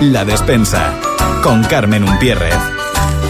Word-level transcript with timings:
La 0.00 0.24
despensa 0.24 0.94
con 1.42 1.62
Carmen 1.62 2.04
Umpierrez. 2.04 2.54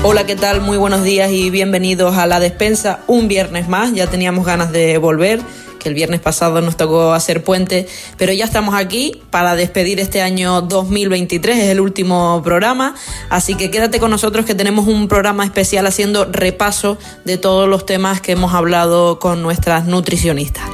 Hola, 0.05 0.25
¿qué 0.25 0.37
tal? 0.37 0.61
Muy 0.61 0.77
buenos 0.77 1.03
días 1.03 1.33
y 1.33 1.51
bienvenidos 1.51 2.17
a 2.17 2.27
La 2.27 2.39
despensa. 2.39 3.01
Un 3.09 3.27
viernes 3.27 3.69
más, 3.69 3.93
ya 3.93 4.07
teníamos 4.07 4.47
ganas 4.47 4.71
de 4.71 4.97
volver 4.99 5.41
que 5.81 5.89
el 5.89 5.97
viernes 5.97 6.21
pasado 6.21 6.61
nos 6.61 6.77
tocó 6.77 7.13
hacer 7.13 7.43
puente, 7.43 7.89
pero 8.19 8.33
ya 8.33 8.45
estamos 8.45 8.77
aquí 8.77 9.21
para 9.31 9.57
despedir 9.57 9.99
este 9.99 10.23
año 10.23 10.61
2023, 10.61 11.59
es 11.59 11.69
el 11.71 11.81
último 11.81 12.41
programa, 12.45 12.95
así 13.31 13.55
que 13.55 13.71
quédate 13.71 13.99
con 13.99 14.11
nosotros 14.11 14.45
que 14.45 14.55
tenemos 14.55 14.87
un 14.87 15.09
programa 15.09 15.43
especial 15.43 15.87
haciendo 15.87 16.27
repaso 16.27 16.99
de 17.25 17.39
todos 17.39 17.67
los 17.69 17.85
temas 17.85 18.21
que 18.21 18.33
hemos 18.33 18.53
hablado 18.53 19.19
con 19.19 19.43
nuestras 19.43 19.87
nutricionistas. 19.87 20.65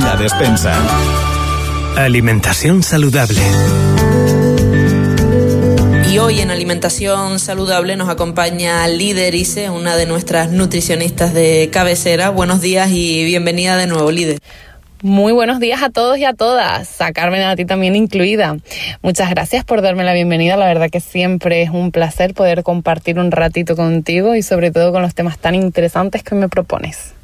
La 0.00 0.16
despensa. 0.16 0.74
Alimentación 1.96 2.82
saludable. 2.82 3.42
Hoy 6.20 6.40
en 6.40 6.50
Alimentación 6.50 7.38
Saludable 7.38 7.94
nos 7.94 8.08
acompaña 8.08 8.86
Líder 8.88 9.36
Ise, 9.36 9.70
una 9.70 9.96
de 9.96 10.04
nuestras 10.04 10.50
nutricionistas 10.50 11.32
de 11.32 11.70
cabecera. 11.72 12.30
Buenos 12.30 12.60
días 12.60 12.90
y 12.90 13.24
bienvenida 13.24 13.76
de 13.76 13.86
nuevo, 13.86 14.10
Líder. 14.10 14.38
Muy 15.00 15.32
buenos 15.32 15.60
días 15.60 15.80
a 15.80 15.90
todos 15.90 16.18
y 16.18 16.24
a 16.24 16.34
todas, 16.34 17.00
a 17.00 17.12
Carmen 17.12 17.42
a 17.42 17.54
ti 17.54 17.64
también 17.64 17.94
incluida. 17.94 18.56
Muchas 19.00 19.30
gracias 19.30 19.64
por 19.64 19.80
darme 19.80 20.02
la 20.02 20.12
bienvenida, 20.12 20.56
la 20.56 20.66
verdad 20.66 20.90
que 20.90 21.00
siempre 21.00 21.62
es 21.62 21.70
un 21.70 21.92
placer 21.92 22.34
poder 22.34 22.64
compartir 22.64 23.20
un 23.20 23.30
ratito 23.30 23.76
contigo 23.76 24.34
y 24.34 24.42
sobre 24.42 24.72
todo 24.72 24.92
con 24.92 25.02
los 25.02 25.14
temas 25.14 25.38
tan 25.38 25.54
interesantes 25.54 26.24
que 26.24 26.34
me 26.34 26.48
propones. 26.48 27.14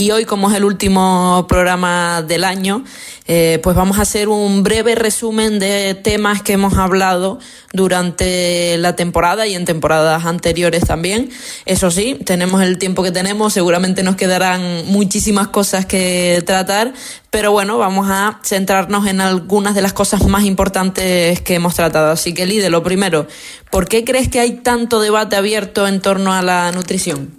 Y 0.00 0.12
hoy, 0.12 0.24
como 0.24 0.50
es 0.50 0.56
el 0.56 0.64
último 0.64 1.44
programa 1.46 2.22
del 2.22 2.44
año, 2.44 2.84
eh, 3.26 3.60
pues 3.62 3.76
vamos 3.76 3.98
a 3.98 4.02
hacer 4.02 4.30
un 4.30 4.62
breve 4.62 4.94
resumen 4.94 5.58
de 5.58 5.94
temas 5.94 6.40
que 6.40 6.54
hemos 6.54 6.78
hablado 6.78 7.38
durante 7.74 8.78
la 8.78 8.96
temporada 8.96 9.46
y 9.46 9.54
en 9.54 9.66
temporadas 9.66 10.24
anteriores 10.24 10.86
también. 10.86 11.28
Eso 11.66 11.90
sí, 11.90 12.16
tenemos 12.24 12.62
el 12.62 12.78
tiempo 12.78 13.02
que 13.02 13.12
tenemos, 13.12 13.52
seguramente 13.52 14.02
nos 14.02 14.16
quedarán 14.16 14.86
muchísimas 14.86 15.48
cosas 15.48 15.84
que 15.84 16.42
tratar, 16.46 16.94
pero 17.28 17.52
bueno, 17.52 17.76
vamos 17.76 18.06
a 18.08 18.40
centrarnos 18.42 19.06
en 19.06 19.20
algunas 19.20 19.74
de 19.74 19.82
las 19.82 19.92
cosas 19.92 20.26
más 20.28 20.44
importantes 20.44 21.42
que 21.42 21.56
hemos 21.56 21.74
tratado. 21.74 22.10
Así 22.10 22.32
que, 22.32 22.46
Lide, 22.46 22.70
lo 22.70 22.82
primero, 22.82 23.26
¿por 23.70 23.86
qué 23.86 24.02
crees 24.02 24.30
que 24.30 24.40
hay 24.40 24.52
tanto 24.52 24.98
debate 24.98 25.36
abierto 25.36 25.86
en 25.86 26.00
torno 26.00 26.32
a 26.32 26.40
la 26.40 26.72
nutrición? 26.72 27.38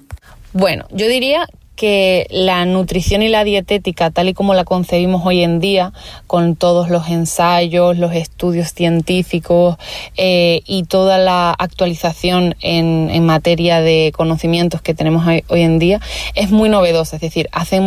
Bueno, 0.53 0.85
yo 0.91 1.07
diría 1.07 1.47
que 1.81 2.27
la 2.29 2.63
nutrición 2.65 3.23
y 3.23 3.29
la 3.29 3.43
dietética, 3.43 4.11
tal 4.11 4.29
y 4.29 4.35
como 4.35 4.53
la 4.53 4.65
concebimos 4.65 5.25
hoy 5.25 5.41
en 5.41 5.59
día, 5.59 5.93
con 6.27 6.55
todos 6.55 6.91
los 6.91 7.07
ensayos, 7.07 7.97
los 7.97 8.13
estudios 8.13 8.71
científicos 8.71 9.77
eh, 10.15 10.61
y 10.67 10.83
toda 10.83 11.17
la 11.17 11.49
actualización 11.49 12.55
en, 12.61 13.25
materia 13.25 13.81
de 13.81 14.11
conocimientos 14.15 14.83
que 14.83 14.93
tenemos 14.93 15.25
hoy, 15.25 15.61
en 15.61 15.79
día, 15.79 15.99
es 16.35 16.51
muy 16.51 16.69
novedosa. 16.69 17.15
Es 17.15 17.21
decir, 17.23 17.49
hace 17.51 17.81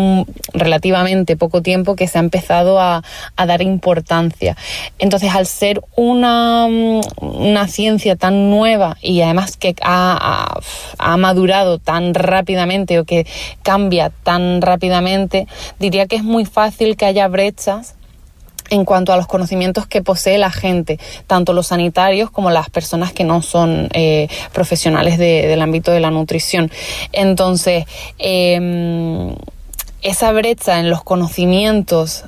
relativamente 0.52 1.36
poco 1.36 1.62
tiempo 1.62 1.94
que 1.94 2.08
se 2.08 2.18
ha 2.18 2.20
empezado 2.20 2.80
a, 2.80 3.04
dar 3.36 3.62
importancia. 3.62 4.56
Entonces, 4.98 5.32
al 5.34 5.46
ser 5.46 5.82
una, 5.94 6.66
una, 7.20 7.68
ciencia 7.68 8.16
tan 8.16 8.50
nueva 8.50 8.96
y 9.02 9.20
además 9.20 9.56
que 9.56 9.76
ha, 9.82 10.58
ha 10.98 11.16
madurado 11.16 11.78
tan 11.78 12.14
rápidamente 12.14 12.98
o 12.98 13.04
que 13.04 13.26
cambia 13.62 13.83
tan 14.22 14.62
rápidamente, 14.62 15.46
diría 15.78 16.06
que 16.06 16.16
es 16.16 16.24
muy 16.24 16.44
fácil 16.44 16.96
que 16.96 17.06
haya 17.06 17.28
brechas 17.28 17.94
en 18.70 18.84
cuanto 18.84 19.12
a 19.12 19.16
los 19.16 19.26
conocimientos 19.26 19.86
que 19.86 20.02
posee 20.02 20.38
la 20.38 20.50
gente, 20.50 20.98
tanto 21.26 21.52
los 21.52 21.68
sanitarios 21.68 22.30
como 22.30 22.50
las 22.50 22.70
personas 22.70 23.12
que 23.12 23.24
no 23.24 23.42
son 23.42 23.88
eh, 23.92 24.28
profesionales 24.52 25.18
de, 25.18 25.46
del 25.46 25.60
ámbito 25.60 25.90
de 25.92 26.00
la 26.00 26.10
nutrición. 26.10 26.70
Entonces, 27.12 27.84
eh, 28.18 29.34
esa 30.02 30.32
brecha 30.32 30.80
en 30.80 30.90
los 30.90 31.02
conocimientos 31.02 32.24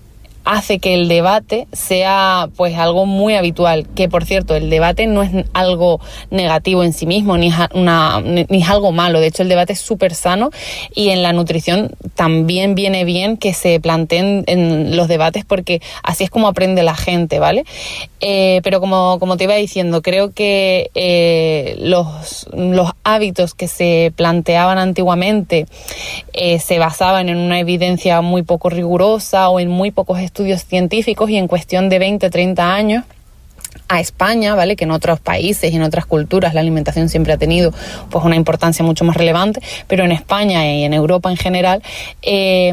hace 0.46 0.78
que 0.78 0.94
el 0.94 1.08
debate 1.08 1.66
sea 1.72 2.48
pues 2.56 2.78
algo 2.78 3.04
muy 3.04 3.34
habitual, 3.34 3.86
que 3.94 4.08
por 4.08 4.24
cierto, 4.24 4.54
el 4.54 4.70
debate 4.70 5.08
no 5.08 5.24
es 5.24 5.44
algo 5.52 6.00
negativo 6.30 6.84
en 6.84 6.92
sí 6.92 7.04
mismo, 7.04 7.36
ni 7.36 7.48
es, 7.48 7.54
una, 7.74 8.20
ni 8.20 8.62
es 8.62 8.68
algo 8.70 8.92
malo, 8.92 9.18
de 9.18 9.26
hecho 9.26 9.42
el 9.42 9.48
debate 9.48 9.72
es 9.72 9.80
súper 9.80 10.14
sano 10.14 10.50
y 10.94 11.10
en 11.10 11.22
la 11.24 11.32
nutrición 11.32 11.90
también 12.14 12.76
viene 12.76 13.04
bien 13.04 13.36
que 13.36 13.52
se 13.52 13.80
planteen 13.80 14.44
en 14.46 14.96
los 14.96 15.08
debates 15.08 15.44
porque 15.44 15.82
así 16.04 16.22
es 16.22 16.30
como 16.30 16.46
aprende 16.46 16.84
la 16.84 16.94
gente, 16.94 17.40
¿vale? 17.40 17.64
Eh, 18.20 18.60
pero 18.62 18.80
como, 18.80 19.18
como 19.18 19.36
te 19.36 19.44
iba 19.44 19.54
diciendo, 19.56 20.00
creo 20.00 20.32
que 20.32 20.90
eh, 20.94 21.76
los, 21.80 22.46
los 22.52 22.92
hábitos 23.02 23.54
que 23.54 23.66
se 23.66 24.12
planteaban 24.14 24.78
antiguamente 24.78 25.66
eh, 26.32 26.60
se 26.60 26.78
basaban 26.78 27.28
en 27.28 27.38
una 27.38 27.58
evidencia 27.58 28.20
muy 28.20 28.42
poco 28.42 28.70
rigurosa 28.70 29.48
o 29.48 29.58
en 29.58 29.68
muy 29.68 29.90
pocos 29.90 30.20
estudios 30.20 30.35
estudios 30.36 30.66
científicos 30.66 31.30
y 31.30 31.38
en 31.38 31.48
cuestión 31.48 31.88
de 31.88 31.98
20, 31.98 32.28
30 32.28 32.74
años 32.74 33.04
a 33.88 34.00
España, 34.00 34.54
¿vale? 34.54 34.76
Que 34.76 34.84
en 34.84 34.90
otros 34.90 35.18
países 35.18 35.72
y 35.72 35.76
en 35.76 35.82
otras 35.82 36.04
culturas 36.04 36.52
la 36.52 36.60
alimentación 36.60 37.08
siempre 37.08 37.32
ha 37.32 37.38
tenido 37.38 37.72
pues 38.10 38.22
una 38.22 38.36
importancia 38.36 38.84
mucho 38.84 39.02
más 39.04 39.16
relevante, 39.16 39.62
pero 39.86 40.04
en 40.04 40.12
España 40.12 40.70
y 40.70 40.84
en 40.84 40.92
Europa 40.92 41.30
en 41.30 41.38
general 41.38 41.82
eh, 42.20 42.70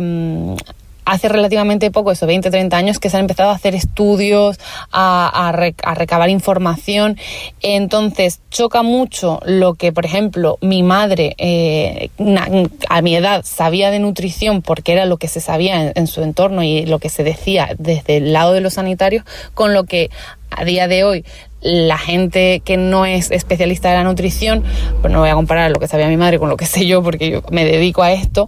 hace 1.06 1.30
relativamente 1.30 1.92
poco, 1.92 2.12
eso, 2.12 2.26
20, 2.26 2.50
30 2.50 2.78
años, 2.78 3.00
que 3.00 3.10
se 3.10 3.18
han 3.18 3.22
empezado 3.22 3.50
a 3.50 3.56
hacer 3.56 3.76
estudios, 3.76 4.60
a, 4.92 5.50
a, 5.50 5.96
recabar 5.96 6.30
información. 6.30 7.18
Entonces, 7.62 8.42
choca 8.50 8.84
mucho 8.84 9.40
lo 9.46 9.76
que, 9.76 9.92
por 9.92 10.06
ejemplo, 10.06 10.58
mi 10.62 10.84
madre 10.84 11.36
eh, 11.38 12.10
a 12.90 13.02
mi 13.02 13.16
edad 13.16 13.44
sabía 13.46 13.92
de 13.92 14.00
nutrición 14.00 14.62
porque 14.62 14.94
era 14.94 15.06
lo 15.06 15.18
que 15.18 15.28
se 15.28 15.42
sabía 15.42 15.92
en, 15.94 16.08
su 16.08 16.22
entorno 16.22 16.64
y 16.64 16.86
lo 16.86 17.00
que 17.00 17.10
se 17.10 17.24
decía 17.24 17.76
desde 17.78 18.18
el 18.18 18.34
lado 18.34 18.54
de 18.54 18.62
los 18.62 18.76
sanitarios, 18.76 19.26
con 19.54 19.74
lo 19.74 19.86
que 19.86 20.10
a 20.50 20.66
día 20.66 20.88
de 20.88 21.04
hoy 21.04 21.26
la 21.64 21.98
gente 21.98 22.62
que 22.64 22.78
no 22.78 23.06
es 23.06 23.32
especialista 23.32 23.90
de 23.90 23.96
la 23.96 24.04
nutrición, 24.04 24.64
pues 25.02 25.12
no 25.12 25.20
voy 25.20 25.30
a 25.30 25.36
comparar 25.36 25.72
lo 25.72 25.80
que 25.80 25.88
sabía 25.88 26.08
mi 26.08 26.18
madre 26.18 26.40
con 26.40 26.50
lo 26.50 26.58
que 26.58 26.66
sé 26.66 26.86
yo 26.86 27.02
porque 27.02 27.30
yo 27.30 27.42
me 27.52 27.66
dedico 27.66 28.04
a 28.04 28.12
esto, 28.12 28.48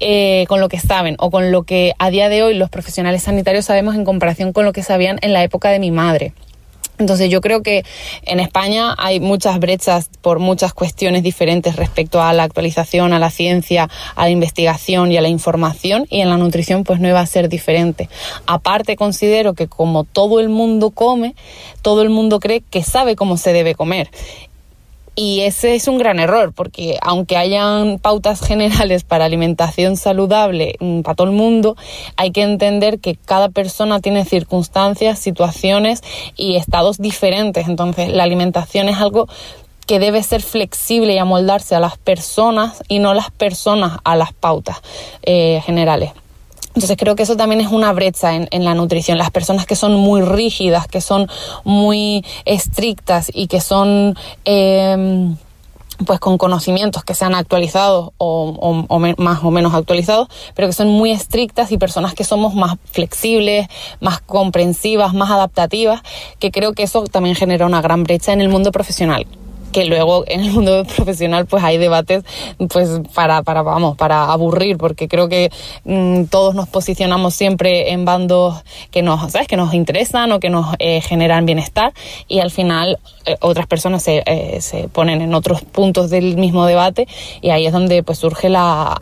eh, 0.00 0.46
con 0.48 0.60
lo 0.60 0.68
que 0.68 0.80
saben 0.80 1.16
o 1.18 1.30
con 1.30 1.52
lo 1.52 1.64
que 1.64 1.92
a 1.98 2.10
día 2.10 2.28
de 2.28 2.42
hoy 2.42 2.54
los 2.54 2.70
profesionales 2.70 3.22
sanitarios 3.22 3.66
sabemos 3.66 3.94
en 3.94 4.04
comparación 4.04 4.52
con 4.52 4.64
lo 4.64 4.72
que 4.72 4.82
sabían 4.82 5.18
en 5.22 5.32
la 5.32 5.42
época 5.42 5.70
de 5.70 5.78
mi 5.78 5.90
madre. 5.90 6.32
Entonces 6.98 7.28
yo 7.28 7.40
creo 7.40 7.62
que 7.62 7.84
en 8.22 8.40
España 8.40 8.94
hay 8.98 9.18
muchas 9.20 9.58
brechas 9.58 10.10
por 10.20 10.38
muchas 10.38 10.72
cuestiones 10.74 11.22
diferentes 11.22 11.76
respecto 11.76 12.22
a 12.22 12.32
la 12.32 12.44
actualización, 12.44 13.12
a 13.12 13.18
la 13.18 13.30
ciencia, 13.30 13.88
a 14.14 14.24
la 14.24 14.30
investigación 14.30 15.10
y 15.10 15.16
a 15.16 15.20
la 15.20 15.28
información 15.28 16.06
y 16.08 16.20
en 16.20 16.30
la 16.30 16.36
nutrición 16.36 16.84
pues 16.84 17.00
no 17.00 17.08
iba 17.08 17.20
a 17.20 17.26
ser 17.26 17.48
diferente. 17.48 18.08
Aparte 18.46 18.96
considero 18.96 19.54
que 19.54 19.66
como 19.66 20.04
todo 20.04 20.38
el 20.38 20.48
mundo 20.48 20.90
come, 20.90 21.34
todo 21.82 22.02
el 22.02 22.10
mundo 22.10 22.38
cree 22.38 22.60
que 22.60 22.82
sabe 22.82 23.16
cómo 23.16 23.36
se 23.36 23.52
debe 23.52 23.74
comer 23.74 24.10
y 25.16 25.40
ese 25.42 25.74
es 25.74 25.86
un 25.86 25.98
gran 25.98 26.18
error, 26.18 26.52
porque 26.52 26.98
aunque 27.00 27.36
hayan 27.36 27.98
pautas 27.98 28.40
generales 28.46 29.04
para 29.04 29.24
alimentación 29.24 29.96
saludable 29.96 30.76
mm, 30.80 31.02
para 31.02 31.14
todo 31.14 31.28
el 31.28 31.34
mundo, 31.34 31.76
hay 32.16 32.32
que 32.32 32.42
entender 32.42 32.98
que 32.98 33.16
cada 33.16 33.48
persona 33.48 34.00
tiene 34.00 34.24
circunstancias, 34.24 35.18
situaciones 35.18 36.02
y 36.36 36.56
estados 36.56 36.98
diferentes. 36.98 37.68
Entonces, 37.68 38.08
la 38.08 38.24
alimentación 38.24 38.88
es 38.88 38.96
algo 38.96 39.28
que 39.86 39.98
debe 39.98 40.22
ser 40.22 40.42
flexible 40.42 41.14
y 41.14 41.18
amoldarse 41.18 41.74
a 41.74 41.80
las 41.80 41.98
personas 41.98 42.82
y 42.88 42.98
no 42.98 43.14
las 43.14 43.30
personas 43.30 43.98
a 44.04 44.16
las 44.16 44.32
pautas 44.32 44.80
eh, 45.22 45.62
generales. 45.64 46.12
Entonces 46.74 46.96
creo 46.98 47.14
que 47.14 47.22
eso 47.22 47.36
también 47.36 47.60
es 47.60 47.68
una 47.68 47.92
brecha 47.92 48.34
en, 48.34 48.48
en, 48.50 48.64
la 48.64 48.74
nutrición. 48.74 49.16
Las 49.16 49.30
personas 49.30 49.66
que 49.66 49.76
son 49.76 49.94
muy 49.94 50.22
rígidas, 50.22 50.88
que 50.88 51.00
son 51.00 51.28
muy 51.62 52.24
estrictas 52.44 53.30
y 53.32 53.46
que 53.46 53.60
son 53.60 54.16
eh, 54.44 55.34
pues 56.06 56.18
con 56.20 56.38
conocimientos 56.38 57.04
que 57.04 57.14
sean 57.14 57.34
actualizados 57.34 58.10
o, 58.18 58.86
o 58.88 58.98
más 58.98 59.44
o 59.44 59.50
menos 59.50 59.74
actualizados, 59.74 60.28
pero 60.54 60.68
que 60.68 60.74
son 60.74 60.88
muy 60.88 61.10
estrictas 61.10 61.70
y 61.72 61.78
personas 61.78 62.14
que 62.14 62.24
somos 62.24 62.54
más 62.54 62.76
flexibles, 62.90 63.68
más 64.00 64.20
comprensivas, 64.20 65.14
más 65.14 65.30
adaptativas, 65.30 66.02
que 66.38 66.50
creo 66.50 66.72
que 66.72 66.82
eso 66.82 67.04
también 67.04 67.36
genera 67.36 67.66
una 67.66 67.80
gran 67.80 68.02
brecha 68.04 68.32
en 68.32 68.40
el 68.40 68.48
mundo 68.48 68.72
profesional 68.72 69.26
que 69.74 69.84
luego 69.86 70.22
en 70.28 70.40
el 70.40 70.52
mundo 70.52 70.84
profesional 70.96 71.46
pues 71.46 71.64
hay 71.64 71.78
debates 71.78 72.22
pues 72.68 73.00
para, 73.12 73.42
para 73.42 73.62
vamos, 73.62 73.96
para 73.96 74.30
aburrir, 74.30 74.78
porque 74.78 75.08
creo 75.08 75.28
que 75.28 75.50
mmm, 75.84 76.24
todos 76.26 76.54
nos 76.54 76.68
posicionamos 76.68 77.34
siempre 77.34 77.90
en 77.90 78.04
bandos 78.04 78.62
que 78.92 79.02
nos, 79.02 79.32
¿sabes? 79.32 79.48
que 79.48 79.56
nos 79.56 79.74
interesan 79.74 80.30
o 80.30 80.38
que 80.38 80.48
nos 80.48 80.76
eh, 80.78 81.00
generan 81.00 81.44
bienestar 81.44 81.92
y 82.28 82.38
al 82.38 82.52
final 82.52 83.00
eh, 83.26 83.36
otras 83.40 83.66
personas 83.66 84.04
se, 84.04 84.22
eh, 84.26 84.60
se 84.60 84.86
ponen 84.88 85.20
en 85.20 85.34
otros 85.34 85.62
puntos 85.62 86.08
del 86.08 86.36
mismo 86.36 86.66
debate 86.66 87.08
y 87.42 87.50
ahí 87.50 87.66
es 87.66 87.72
donde 87.72 88.04
pues 88.04 88.18
surge 88.18 88.48
la 88.48 88.96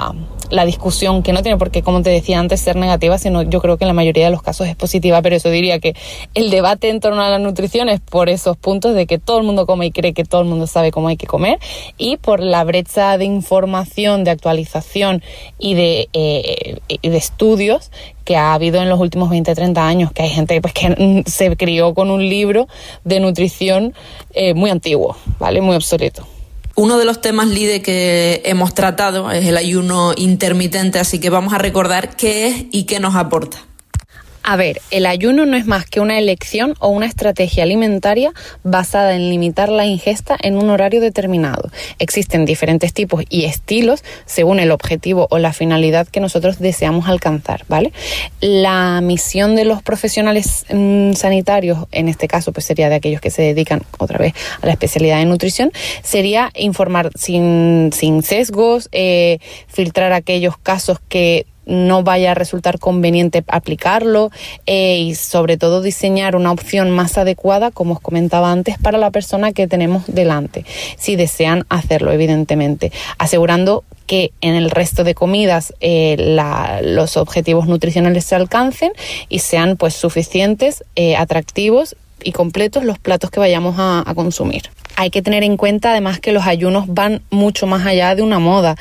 la 0.52 0.66
discusión, 0.66 1.22
que 1.22 1.32
no 1.32 1.42
tiene 1.42 1.56
por 1.56 1.70
qué, 1.70 1.82
como 1.82 2.02
te 2.02 2.10
decía 2.10 2.38
antes, 2.38 2.60
ser 2.60 2.76
negativa, 2.76 3.16
sino 3.16 3.40
yo 3.40 3.62
creo 3.62 3.78
que 3.78 3.84
en 3.84 3.88
la 3.88 3.94
mayoría 3.94 4.26
de 4.26 4.30
los 4.30 4.42
casos 4.42 4.68
es 4.68 4.76
positiva, 4.76 5.22
pero 5.22 5.34
eso 5.34 5.48
diría 5.48 5.80
que 5.80 5.94
el 6.34 6.50
debate 6.50 6.90
en 6.90 7.00
torno 7.00 7.22
a 7.22 7.30
la 7.30 7.38
nutrición 7.38 7.88
es 7.88 8.00
por 8.00 8.28
esos 8.28 8.58
puntos 8.58 8.94
de 8.94 9.06
que 9.06 9.18
todo 9.18 9.38
el 9.38 9.44
mundo 9.44 9.64
come 9.64 9.86
y 9.86 9.92
cree 9.92 10.12
que 10.12 10.24
todo 10.24 10.42
el 10.42 10.48
mundo 10.48 10.66
sabe 10.66 10.90
cómo 10.90 11.08
hay 11.08 11.16
que 11.16 11.26
comer 11.26 11.58
y 11.96 12.18
por 12.18 12.40
la 12.40 12.64
brecha 12.64 13.16
de 13.16 13.24
información, 13.24 14.24
de 14.24 14.30
actualización 14.30 15.22
y 15.58 15.72
de, 15.72 16.10
eh, 16.12 16.80
de 17.02 17.16
estudios 17.16 17.90
que 18.26 18.36
ha 18.36 18.52
habido 18.52 18.82
en 18.82 18.90
los 18.90 19.00
últimos 19.00 19.30
20, 19.30 19.54
30 19.54 19.86
años, 19.86 20.12
que 20.12 20.22
hay 20.22 20.30
gente 20.30 20.60
pues, 20.60 20.74
que 20.74 21.24
se 21.26 21.56
crió 21.56 21.94
con 21.94 22.10
un 22.10 22.28
libro 22.28 22.68
de 23.04 23.20
nutrición 23.20 23.94
eh, 24.34 24.52
muy 24.52 24.68
antiguo, 24.68 25.16
¿vale? 25.38 25.62
Muy 25.62 25.76
obsoleto. 25.76 26.26
Uno 26.74 26.98
de 26.98 27.04
los 27.04 27.20
temas 27.20 27.48
LIDE 27.48 27.82
que 27.82 28.42
hemos 28.44 28.74
tratado 28.74 29.30
es 29.30 29.46
el 29.46 29.56
ayuno 29.56 30.12
intermitente, 30.16 30.98
así 30.98 31.20
que 31.20 31.30
vamos 31.30 31.52
a 31.52 31.58
recordar 31.58 32.16
qué 32.16 32.48
es 32.48 32.64
y 32.70 32.84
qué 32.84 32.98
nos 32.98 33.14
aporta. 33.14 33.58
A 34.44 34.56
ver, 34.56 34.80
el 34.90 35.06
ayuno 35.06 35.46
no 35.46 35.56
es 35.56 35.66
más 35.66 35.86
que 35.86 36.00
una 36.00 36.18
elección 36.18 36.74
o 36.80 36.88
una 36.88 37.06
estrategia 37.06 37.62
alimentaria 37.62 38.32
basada 38.64 39.14
en 39.14 39.30
limitar 39.30 39.68
la 39.68 39.86
ingesta 39.86 40.36
en 40.40 40.56
un 40.56 40.68
horario 40.68 41.00
determinado. 41.00 41.70
Existen 42.00 42.44
diferentes 42.44 42.92
tipos 42.92 43.24
y 43.28 43.44
estilos 43.44 44.02
según 44.26 44.58
el 44.58 44.72
objetivo 44.72 45.28
o 45.30 45.38
la 45.38 45.52
finalidad 45.52 46.08
que 46.08 46.18
nosotros 46.18 46.58
deseamos 46.58 47.08
alcanzar, 47.08 47.64
¿vale? 47.68 47.92
La 48.40 49.00
misión 49.00 49.54
de 49.54 49.64
los 49.64 49.82
profesionales 49.82 50.66
mm, 50.72 51.12
sanitarios, 51.12 51.86
en 51.92 52.08
este 52.08 52.26
caso 52.26 52.52
pues 52.52 52.66
sería 52.66 52.88
de 52.88 52.96
aquellos 52.96 53.20
que 53.20 53.30
se 53.30 53.42
dedican 53.42 53.82
otra 53.98 54.18
vez 54.18 54.34
a 54.60 54.66
la 54.66 54.72
especialidad 54.72 55.18
de 55.18 55.26
nutrición, 55.26 55.70
sería 56.02 56.50
informar 56.56 57.10
sin, 57.14 57.90
sin 57.92 58.22
sesgos, 58.22 58.88
eh, 58.90 59.38
filtrar 59.68 60.12
aquellos 60.12 60.58
casos 60.58 60.98
que 61.08 61.46
no 61.66 62.02
vaya 62.02 62.32
a 62.32 62.34
resultar 62.34 62.78
conveniente 62.78 63.44
aplicarlo 63.48 64.30
eh, 64.66 64.98
y 64.98 65.14
sobre 65.14 65.56
todo 65.56 65.82
diseñar 65.82 66.36
una 66.36 66.52
opción 66.52 66.90
más 66.90 67.18
adecuada, 67.18 67.70
como 67.70 67.94
os 67.94 68.00
comentaba 68.00 68.50
antes, 68.50 68.78
para 68.78 68.98
la 68.98 69.10
persona 69.10 69.52
que 69.52 69.66
tenemos 69.66 70.04
delante, 70.06 70.64
si 70.96 71.16
desean 71.16 71.64
hacerlo, 71.68 72.12
evidentemente, 72.12 72.92
asegurando 73.18 73.84
que 74.06 74.32
en 74.40 74.54
el 74.54 74.70
resto 74.70 75.04
de 75.04 75.14
comidas 75.14 75.72
eh, 75.80 76.16
los 76.82 77.16
objetivos 77.16 77.66
nutricionales 77.66 78.24
se 78.24 78.34
alcancen 78.34 78.92
y 79.28 79.38
sean 79.38 79.76
pues 79.76 79.94
suficientes, 79.94 80.84
eh, 80.96 81.16
atractivos 81.16 81.96
y 82.24 82.32
completos 82.32 82.84
los 82.84 82.98
platos 82.98 83.30
que 83.30 83.40
vayamos 83.40 83.76
a, 83.78 84.04
consumir. 84.14 84.62
Hay 84.96 85.10
que 85.10 85.22
tener 85.22 85.42
en 85.42 85.56
cuenta 85.56 85.92
además 85.92 86.20
que 86.20 86.32
los 86.32 86.46
ayunos 86.46 86.84
van 86.88 87.22
mucho 87.30 87.66
más 87.66 87.86
allá 87.86 88.14
de 88.14 88.22
una 88.22 88.38
moda 88.38 88.76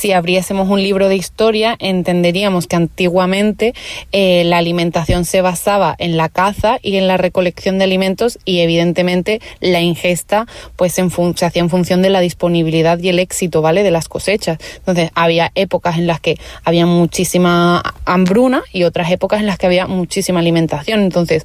si 0.00 0.12
abriésemos 0.12 0.70
un 0.70 0.82
libro 0.82 1.10
de 1.10 1.16
historia, 1.16 1.76
entenderíamos 1.78 2.66
que 2.66 2.76
antiguamente 2.76 3.74
eh, 4.12 4.44
la 4.44 4.56
alimentación 4.56 5.26
se 5.26 5.42
basaba 5.42 5.94
en 5.98 6.16
la 6.16 6.30
caza 6.30 6.78
y 6.80 6.96
en 6.96 7.06
la 7.06 7.18
recolección 7.18 7.76
de 7.76 7.84
alimentos 7.84 8.38
y 8.46 8.60
evidentemente 8.60 9.42
la 9.60 9.82
ingesta 9.82 10.46
pues 10.76 10.94
se 10.94 11.02
hacía 11.02 11.60
en 11.60 11.68
función 11.68 12.00
de 12.00 12.08
la 12.08 12.20
disponibilidad 12.20 12.98
y 12.98 13.10
el 13.10 13.18
éxito, 13.18 13.60
¿vale? 13.60 13.82
De 13.82 13.90
las 13.90 14.08
cosechas. 14.08 14.56
Entonces 14.76 15.10
había 15.14 15.52
épocas 15.54 15.98
en 15.98 16.06
las 16.06 16.18
que 16.18 16.38
había 16.64 16.86
muchísima 16.86 17.82
hambruna 18.06 18.62
y 18.72 18.84
otras 18.84 19.10
épocas 19.10 19.40
en 19.40 19.46
las 19.46 19.58
que 19.58 19.66
había 19.66 19.86
muchísima 19.86 20.40
alimentación. 20.40 21.00
Entonces 21.00 21.44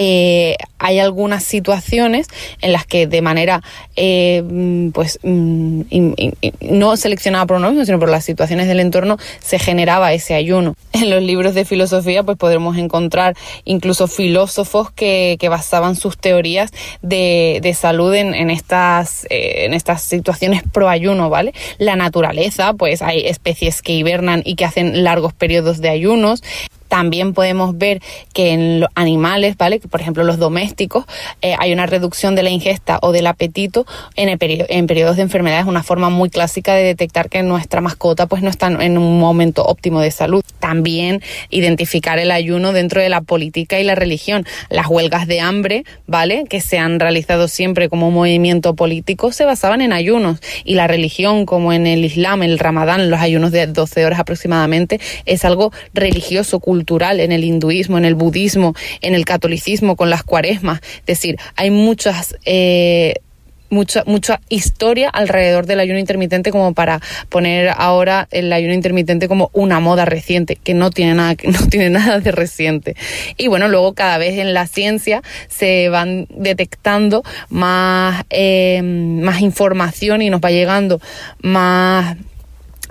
eh, 0.00 0.56
hay 0.78 1.00
algunas 1.00 1.42
situaciones 1.42 2.28
en 2.60 2.70
las 2.70 2.86
que 2.86 3.08
de 3.08 3.20
manera 3.20 3.64
eh, 3.96 4.44
pues 4.94 5.18
mm, 5.24 5.80
no 6.60 6.96
seleccionada 6.96 7.46
por 7.46 7.56
uno 7.56 7.70
mismo, 7.70 7.84
sino 7.84 7.98
por 7.98 8.08
las 8.08 8.24
situaciones 8.24 8.68
del 8.68 8.78
entorno, 8.78 9.16
se 9.40 9.58
generaba 9.58 10.12
ese 10.12 10.34
ayuno. 10.34 10.76
En 10.98 11.10
los 11.10 11.22
libros 11.22 11.54
de 11.54 11.64
filosofía 11.64 12.22
pues 12.22 12.38
podremos 12.38 12.76
encontrar 12.76 13.36
incluso 13.64 14.06
filósofos 14.06 14.92
que, 14.92 15.36
basaban 15.48 15.96
sus 15.96 16.16
teorías 16.16 16.70
de, 17.02 17.74
salud 17.76 18.14
en, 18.14 18.34
en 18.34 18.50
estas, 18.50 19.24
eh, 19.30 19.64
en 19.64 19.74
estas 19.74 20.02
situaciones 20.02 20.62
pro 20.72 20.88
ayuno, 20.88 21.28
¿vale? 21.28 21.54
La 21.78 21.96
naturaleza, 21.96 22.74
pues 22.74 23.02
hay 23.02 23.26
especies 23.26 23.82
que 23.82 23.94
hibernan 23.94 24.42
y 24.44 24.54
que 24.54 24.64
hacen 24.64 25.02
largos 25.02 25.32
periodos 25.32 25.80
de 25.80 25.88
ayunos. 25.88 26.42
También 26.88 27.34
podemos 27.34 27.76
ver 27.76 28.00
que 28.32 28.52
en 28.52 28.80
los 28.80 28.88
animales, 28.94 29.56
¿vale? 29.56 29.80
por 29.80 30.00
ejemplo 30.00 30.24
los 30.24 30.38
domésticos, 30.38 31.04
eh, 31.42 31.54
hay 31.58 31.72
una 31.72 31.86
reducción 31.86 32.34
de 32.34 32.42
la 32.42 32.50
ingesta 32.50 32.98
o 33.02 33.12
del 33.12 33.26
apetito 33.26 33.86
en, 34.16 34.28
el 34.28 34.38
en 34.40 34.86
periodos 34.86 35.16
de 35.16 35.22
enfermedad. 35.22 35.60
Es 35.60 35.66
una 35.66 35.82
forma 35.82 36.10
muy 36.10 36.30
clásica 36.30 36.74
de 36.74 36.82
detectar 36.82 37.28
que 37.28 37.42
nuestra 37.42 37.80
mascota 37.80 38.26
pues 38.26 38.42
no 38.42 38.50
está 38.50 38.66
en 38.68 38.98
un 38.98 39.20
momento 39.20 39.64
óptimo 39.64 40.00
de 40.00 40.10
salud. 40.10 40.42
También 40.58 41.22
identificar 41.50 42.18
el 42.18 42.30
ayuno 42.30 42.72
dentro 42.72 43.00
de 43.00 43.08
la 43.08 43.20
política 43.20 43.78
y 43.78 43.84
la 43.84 43.94
religión. 43.94 44.46
Las 44.70 44.86
huelgas 44.86 45.26
de 45.26 45.40
hambre, 45.40 45.84
¿vale? 46.06 46.44
Que 46.48 46.60
se 46.60 46.78
han 46.78 47.00
realizado 47.00 47.48
siempre 47.48 47.88
como 47.88 48.10
movimiento 48.10 48.74
político, 48.74 49.32
se 49.32 49.44
basaban 49.44 49.82
en 49.82 49.92
ayunos. 49.92 50.40
Y 50.64 50.74
la 50.74 50.86
religión, 50.86 51.46
como 51.46 51.72
en 51.72 51.86
el 51.86 52.04
Islam, 52.04 52.42
el 52.42 52.58
Ramadán, 52.58 53.10
los 53.10 53.20
ayunos 53.20 53.52
de 53.52 53.66
12 53.66 54.06
horas 54.06 54.20
aproximadamente, 54.20 55.00
es 55.26 55.44
algo 55.44 55.72
religioso, 55.92 56.60
cultural 56.60 56.77
cultural 56.78 57.18
en 57.18 57.32
el 57.32 57.42
hinduismo, 57.42 57.98
en 57.98 58.04
el 58.04 58.14
budismo, 58.14 58.74
en 59.00 59.14
el 59.14 59.24
catolicismo, 59.24 59.96
con 59.96 60.10
las 60.10 60.22
cuaresmas. 60.22 60.80
Es 61.00 61.06
decir, 61.06 61.36
hay 61.56 61.70
muchas... 61.70 62.36
Eh, 62.44 63.14
mucha, 63.70 64.02
mucha 64.06 64.40
historia 64.48 65.10
alrededor 65.10 65.66
del 65.66 65.80
ayuno 65.80 65.98
intermitente 65.98 66.50
como 66.50 66.72
para 66.72 67.02
poner 67.28 67.68
ahora 67.76 68.26
el 68.30 68.50
ayuno 68.50 68.72
intermitente 68.72 69.28
como 69.28 69.50
una 69.52 69.78
moda 69.78 70.06
reciente, 70.06 70.56
que 70.56 70.72
no 70.72 70.90
tiene 70.90 71.14
nada, 71.14 71.34
no 71.44 71.66
tiene 71.70 71.90
nada 71.90 72.18
de 72.20 72.32
reciente. 72.32 72.96
Y 73.36 73.48
bueno, 73.48 73.68
luego 73.68 73.92
cada 73.92 74.16
vez 74.16 74.38
en 74.38 74.54
la 74.54 74.66
ciencia 74.66 75.22
se 75.48 75.90
van 75.90 76.26
detectando 76.30 77.22
más, 77.50 78.24
eh, 78.30 78.80
más 78.82 79.42
información 79.42 80.22
y 80.22 80.30
nos 80.30 80.40
va 80.40 80.50
llegando 80.50 80.98
más 81.42 82.16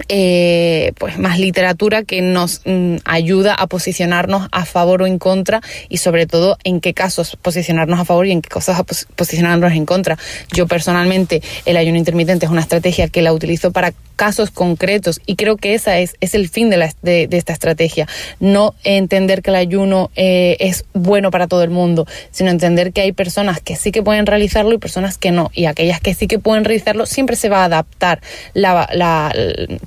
eh, 0.10 0.94
pues 0.98 1.18
más 1.18 1.40
literatura 1.40 2.04
que 2.04 2.22
nos 2.22 2.62
mm, 2.66 2.98
ayuda 3.06 3.54
a 3.54 3.68
posicionarnos 3.68 4.48
a 4.52 4.66
favor 4.66 5.02
o 5.02 5.08
en 5.08 5.20
contra 5.20 5.62
y 5.90 5.98
sobre 5.98 6.28
todo 6.28 6.58
en 6.64 6.80
qué 6.80 6.94
casos 6.94 7.38
posicionarnos 7.42 8.00
a 8.00 8.06
favor 8.06 8.28
y 8.28 8.32
en 8.32 8.42
qué 8.42 8.50
cosas 8.50 8.82
posicionarnos 9.16 9.74
en 9.74 9.86
contra. 9.86 10.18
Yo 10.54 10.68
personalmente 10.68 11.42
el 11.66 11.78
ayuno 11.78 11.98
intermitente 11.98 12.46
es 12.46 12.52
una 12.52 12.62
estrategia 12.62 13.08
que 13.08 13.22
la 13.22 13.34
utilizo 13.34 13.72
para 13.72 13.94
casos 14.16 14.50
concretos 14.50 15.22
y 15.26 15.36
creo 15.36 15.58
que 15.58 15.76
esa 15.76 16.00
es, 16.00 16.16
es 16.20 16.34
el 16.34 16.50
fin 16.50 16.70
de, 16.70 16.78
la, 16.78 16.92
de, 17.02 17.28
esta 17.32 17.54
estrategia. 17.54 18.08
No 18.40 18.74
entender 18.84 19.42
que 19.42 19.52
el 19.52 19.56
ayuno 19.56 20.12
eh, 20.16 20.58
es 20.60 20.86
bueno 20.94 21.32
para 21.32 21.48
todo 21.48 21.64
el 21.64 21.70
mundo, 21.70 22.08
sino 22.32 22.50
entender 22.50 22.92
que 22.92 23.02
hay 23.02 23.12
personas 23.12 23.62
que 23.62 23.76
sí 23.76 23.92
que 23.92 24.04
pueden 24.04 24.26
realizarlo 24.26 24.74
y 24.74 24.80
personas 24.80 25.18
que 25.18 25.32
no. 25.32 25.52
Y 25.54 25.66
aquellas 25.66 26.02
que 26.02 26.14
sí 26.14 26.28
que 26.28 26.40
pueden 26.40 26.66
realizarlo, 26.66 27.06
siempre 27.06 27.36
se 27.36 27.50
va 27.50 27.62
a 27.62 27.66
adaptar 27.66 28.22
la 28.54 28.88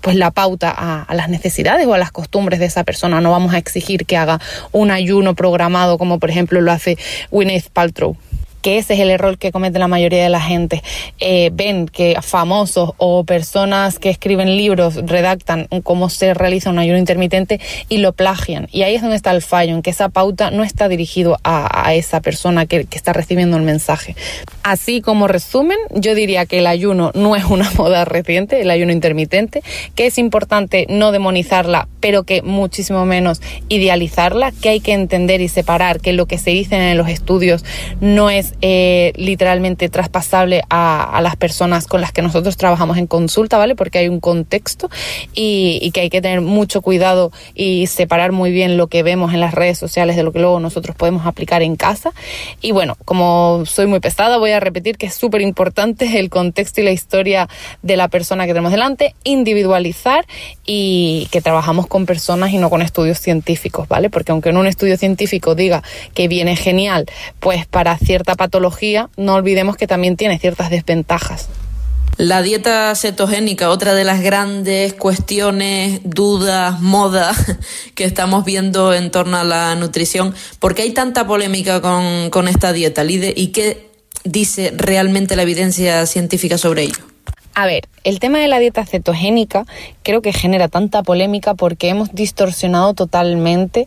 pues 0.00 0.16
la 0.16 0.30
pauta 0.30 0.74
a, 0.76 1.02
a 1.02 1.14
las 1.14 1.28
necesidades 1.28 1.86
o 1.86 1.94
a 1.94 1.98
las 1.98 2.12
costumbres 2.12 2.58
de 2.60 2.66
esa 2.66 2.84
persona. 2.84 3.20
No 3.20 3.30
vamos 3.30 3.54
a 3.54 3.58
exigir 3.58 4.06
que 4.06 4.16
haga 4.16 4.40
un 4.72 4.90
ayuno 4.90 5.34
programado 5.34 5.98
como 5.98 6.18
por 6.18 6.30
ejemplo 6.30 6.60
lo 6.60 6.72
hace 6.72 6.98
Gwyneth 7.30 7.70
Paltrow 7.70 8.16
que 8.62 8.78
ese 8.78 8.94
es 8.94 9.00
el 9.00 9.10
error 9.10 9.38
que 9.38 9.52
comete 9.52 9.78
la 9.78 9.88
mayoría 9.88 10.22
de 10.22 10.28
la 10.28 10.40
gente. 10.40 10.82
Eh, 11.18 11.50
ven 11.52 11.86
que 11.86 12.16
famosos 12.22 12.92
o 12.98 13.24
personas 13.24 13.98
que 13.98 14.10
escriben 14.10 14.56
libros 14.56 14.96
redactan 14.96 15.68
cómo 15.82 16.08
se 16.10 16.34
realiza 16.34 16.70
un 16.70 16.78
ayuno 16.78 16.98
intermitente 16.98 17.60
y 17.88 17.98
lo 17.98 18.12
plagian. 18.12 18.68
Y 18.70 18.82
ahí 18.82 18.94
es 18.94 19.02
donde 19.02 19.16
está 19.16 19.30
el 19.32 19.42
fallo, 19.42 19.74
en 19.74 19.82
que 19.82 19.90
esa 19.90 20.08
pauta 20.08 20.50
no 20.50 20.64
está 20.64 20.88
dirigido 20.88 21.38
a, 21.44 21.94
esa 21.94 22.20
persona 22.20 22.66
que, 22.66 22.84
que, 22.84 22.96
está 22.96 23.12
recibiendo 23.12 23.56
el 23.56 23.62
mensaje. 23.62 24.14
Así 24.62 25.00
como 25.00 25.26
resumen, 25.26 25.78
yo 25.94 26.14
diría 26.14 26.46
que 26.46 26.58
el 26.58 26.66
ayuno 26.66 27.10
no 27.14 27.36
es 27.36 27.44
una 27.44 27.70
moda 27.76 28.04
reciente, 28.04 28.60
el 28.60 28.70
ayuno 28.70 28.92
intermitente, 28.92 29.62
que 29.94 30.06
es 30.06 30.18
importante 30.18 30.86
no 30.88 31.12
demonizarla, 31.12 31.88
pero 32.00 32.24
que 32.24 32.42
muchísimo 32.42 33.04
menos 33.06 33.40
idealizarla, 33.68 34.52
que 34.52 34.70
hay 34.70 34.80
que 34.80 34.92
entender 34.92 35.40
y 35.40 35.48
separar 35.48 36.00
que 36.00 36.12
lo 36.12 36.26
que 36.26 36.38
se 36.38 36.50
dice 36.50 36.90
en 36.90 36.96
los 36.96 37.08
estudios 37.08 37.64
no 38.00 38.30
es 38.30 38.49
eh, 38.62 39.12
literalmente 39.16 39.88
traspasable 39.88 40.62
a, 40.70 41.20
las 41.22 41.36
personas 41.36 41.86
con 41.86 42.00
las 42.00 42.12
que 42.12 42.22
nosotros 42.22 42.56
trabajamos 42.56 42.96
en 42.96 43.06
consulta, 43.06 43.58
¿vale? 43.58 43.74
Porque 43.74 43.98
hay 43.98 44.08
un 44.08 44.20
contexto 44.20 44.90
y, 45.34 45.90
que 45.92 46.02
hay 46.02 46.10
que 46.10 46.20
tener 46.20 46.40
mucho 46.40 46.82
cuidado 46.82 47.32
y 47.54 47.86
separar 47.86 48.32
muy 48.32 48.50
bien 48.50 48.76
lo 48.76 48.86
que 48.86 49.02
vemos 49.02 49.34
en 49.34 49.40
las 49.40 49.54
redes 49.54 49.78
sociales 49.78 50.16
de 50.16 50.22
lo 50.22 50.32
que 50.32 50.38
luego 50.38 50.60
nosotros 50.60 50.96
podemos 50.96 51.26
aplicar 51.26 51.62
en 51.62 51.76
casa. 51.76 52.12
Y 52.60 52.72
bueno, 52.72 52.96
como 53.04 53.64
soy 53.66 53.86
muy 53.86 54.00
pesada, 54.00 54.38
voy 54.38 54.52
a 54.52 54.60
repetir 54.60 54.96
que 54.96 55.06
es 55.06 55.14
súper 55.14 55.40
importante 55.40 56.18
el 56.18 56.30
contexto 56.30 56.80
y 56.80 56.84
la 56.84 56.92
historia 56.92 57.48
de 57.82 57.96
la 57.96 58.08
persona 58.08 58.46
que 58.46 58.52
tenemos 58.52 58.72
delante, 58.72 59.14
individualizar 59.24 60.26
y 60.64 61.28
que 61.30 61.40
trabajamos 61.40 61.86
con 61.86 62.06
personas 62.06 62.52
y 62.52 62.58
no 62.58 62.70
con 62.70 62.82
estudios 62.82 63.18
científicos, 63.18 63.88
¿vale? 63.88 64.10
Porque 64.10 64.32
aunque 64.32 64.50
en 64.50 64.56
un 64.56 64.66
estudio 64.66 64.96
científico 64.96 65.54
diga 65.54 65.82
que 66.14 66.28
viene 66.28 66.56
genial, 66.56 67.06
pues 67.40 67.66
para 67.66 67.96
cierta 67.98 68.34
patología, 68.40 69.10
no 69.18 69.34
olvidemos 69.34 69.76
que 69.76 69.86
también 69.86 70.16
tiene 70.16 70.38
ciertas 70.38 70.70
desventajas. 70.70 71.50
La 72.16 72.40
dieta 72.40 72.94
cetogénica, 72.94 73.68
otra 73.68 73.92
de 73.92 74.04
las 74.04 74.22
grandes 74.22 74.94
cuestiones, 74.94 76.00
dudas, 76.04 76.80
modas 76.80 77.36
que 77.94 78.04
estamos 78.04 78.46
viendo 78.46 78.94
en 78.94 79.10
torno 79.10 79.36
a 79.36 79.44
la 79.44 79.74
nutrición. 79.74 80.34
¿Por 80.58 80.74
qué 80.74 80.82
hay 80.82 80.92
tanta 80.92 81.26
polémica 81.26 81.82
con, 81.82 82.30
con 82.30 82.48
esta 82.48 82.72
dieta, 82.72 83.04
Lide? 83.04 83.34
¿Y 83.36 83.48
qué 83.48 83.90
dice 84.24 84.72
realmente 84.74 85.36
la 85.36 85.42
evidencia 85.42 86.06
científica 86.06 86.56
sobre 86.56 86.84
ello? 86.84 87.09
A 87.60 87.66
ver, 87.66 87.90
el 88.04 88.20
tema 88.20 88.38
de 88.38 88.48
la 88.48 88.58
dieta 88.58 88.86
cetogénica 88.86 89.66
creo 90.02 90.22
que 90.22 90.32
genera 90.32 90.68
tanta 90.68 91.02
polémica 91.02 91.52
porque 91.52 91.90
hemos 91.90 92.10
distorsionado 92.14 92.94
totalmente 92.94 93.86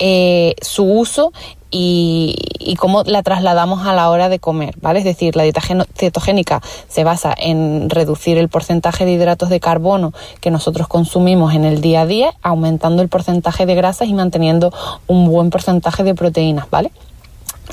eh, 0.00 0.56
su 0.60 0.82
uso 0.82 1.32
y, 1.70 2.34
cómo 2.80 3.04
la 3.04 3.22
trasladamos 3.22 3.86
a 3.86 3.94
la 3.94 4.10
hora 4.10 4.28
de 4.28 4.40
comer, 4.40 4.74
¿vale? 4.80 4.98
Es 4.98 5.04
decir, 5.04 5.36
la 5.36 5.44
dieta 5.44 5.60
cetogénica 5.94 6.62
se 6.88 7.04
basa 7.04 7.32
en 7.38 7.90
reducir 7.90 8.38
el 8.38 8.48
porcentaje 8.48 9.04
de 9.04 9.12
hidratos 9.12 9.50
de 9.50 9.60
carbono 9.60 10.12
que 10.40 10.50
nosotros 10.50 10.88
consumimos 10.88 11.54
en 11.54 11.64
el 11.64 11.80
día 11.80 12.00
a 12.00 12.06
día, 12.06 12.34
aumentando 12.42 13.02
el 13.02 13.08
porcentaje 13.08 13.66
de 13.66 13.76
grasas 13.76 14.08
y 14.08 14.14
manteniendo 14.14 14.72
un 15.06 15.26
buen 15.28 15.50
porcentaje 15.50 16.02
de 16.02 16.16
proteínas, 16.16 16.68
¿vale? 16.70 16.90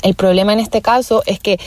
El 0.02 0.14
problema 0.14 0.52
en 0.52 0.60
este 0.60 0.80
caso 0.80 1.22
es 1.26 1.40
que 1.40 1.58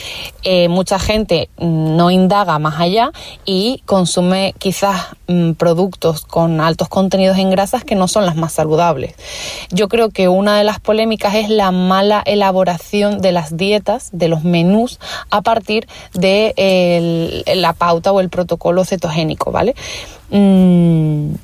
eh, 0.42 0.68
mucha 0.68 0.98
gente 0.98 1.48
no 1.58 2.10
indaga 2.10 2.58
más 2.58 2.80
allá 2.80 3.12
y 3.44 3.82
consume 3.86 4.54
quizás 4.58 5.08
mm, 5.28 5.52
productos 5.52 6.24
con 6.24 6.60
altos 6.60 6.88
contenidos 6.88 7.38
en 7.38 7.50
grasas 7.50 7.84
que 7.84 7.94
no 7.94 8.08
son 8.08 8.26
las 8.26 8.34
más 8.34 8.52
saludables. 8.52 9.14
Yo 9.70 9.88
creo 9.88 10.10
que 10.10 10.28
una 10.28 10.58
de 10.58 10.64
las 10.64 10.80
polémicas 10.80 11.34
es 11.36 11.48
la 11.48 11.70
mala 11.70 12.22
elaboración 12.26 13.20
de 13.20 13.32
las 13.32 13.56
dietas, 13.56 14.08
de 14.12 14.28
los 14.28 14.42
menús, 14.42 14.98
a 15.30 15.42
partir 15.42 15.86
de 16.14 17.44
la 17.54 17.72
pauta 17.72 18.10
o 18.10 18.20
el 18.20 18.30
protocolo 18.30 18.84
cetogénico, 18.84 19.52
¿vale? 19.52 19.74
Mm, 20.30 21.34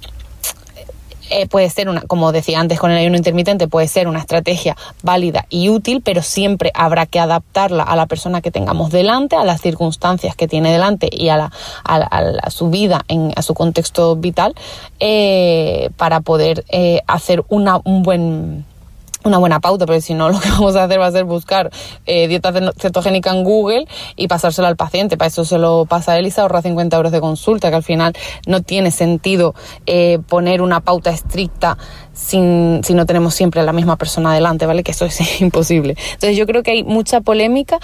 eh, 1.30 1.46
puede 1.46 1.70
ser 1.70 1.88
una, 1.88 2.02
como 2.02 2.32
decía 2.32 2.60
antes 2.60 2.78
con 2.78 2.90
el 2.90 2.99
ayuno 2.99 3.16
intermitente, 3.16 3.68
puede 3.68 3.88
ser 3.88 4.08
una 4.08 4.18
estrategia 4.18 4.76
válida 5.02 5.46
y 5.49 5.68
útil, 5.68 6.02
pero 6.02 6.22
siempre 6.22 6.70
habrá 6.75 7.06
que 7.06 7.20
adaptarla 7.20 7.82
a 7.82 7.96
la 7.96 8.06
persona 8.06 8.40
que 8.40 8.50
tengamos 8.50 8.90
delante, 8.90 9.37
a 9.37 9.44
las 9.44 9.60
circunstancias 9.60 10.37
que 10.37 10.49
tiene 10.49 10.72
delante 10.72 11.08
y 11.10 11.28
a, 11.28 11.37
la, 11.37 11.52
a, 11.84 12.50
su 12.50 12.70
vida, 12.70 13.04
en, 13.08 13.32
a 13.37 13.42
su 13.42 13.54
contexto 13.54 14.16
vital, 14.16 14.54
eh, 14.99 15.90
para 15.96 16.20
poder 16.20 16.64
eh, 16.68 17.02
hacer 17.06 17.44
una, 17.49 17.80
un 17.84 18.02
buen 18.02 18.64
una 19.24 19.38
buena 19.38 19.60
pauta, 19.60 19.86
pero 19.86 20.00
si 20.00 20.14
no 20.14 20.28
lo 20.30 20.40
que 20.40 20.48
vamos 20.48 20.76
a 20.76 20.84
hacer 20.84 21.00
va 21.00 21.06
a 21.06 21.12
ser 21.12 21.24
buscar 21.24 21.70
eh, 22.06 22.28
dieta 22.28 22.52
cetogénica 22.78 23.30
en 23.30 23.44
Google 23.44 23.86
y 24.16 24.28
pasárselo 24.28 24.68
al 24.68 24.76
paciente. 24.76 25.16
Para 25.16 25.28
eso 25.28 25.44
se 25.44 25.58
lo 25.58 25.86
pasa 25.86 26.12
a 26.12 26.18
él 26.18 26.30
ahorra 26.36 26.62
50 26.62 26.96
euros 26.96 27.12
de 27.12 27.20
consulta, 27.20 27.70
que 27.70 27.76
al 27.76 27.82
final 27.82 28.12
no 28.46 28.62
tiene 28.62 28.90
sentido 28.90 29.54
eh, 29.86 30.18
poner 30.28 30.62
una 30.62 30.80
pauta 30.80 31.10
estricta 31.10 31.76
sin, 32.12 32.80
si 32.84 32.94
no 32.94 33.06
tenemos 33.06 33.34
siempre 33.34 33.60
a 33.60 33.64
la 33.64 33.72
misma 33.72 33.96
persona 33.96 34.34
delante, 34.34 34.66
¿vale? 34.66 34.82
Que 34.82 34.92
eso 34.92 35.06
es 35.06 35.40
imposible. 35.40 35.96
Entonces 36.12 36.36
yo 36.36 36.46
creo 36.46 36.62
que 36.62 36.72
hay 36.72 36.84
mucha 36.84 37.20
polémica 37.20 37.78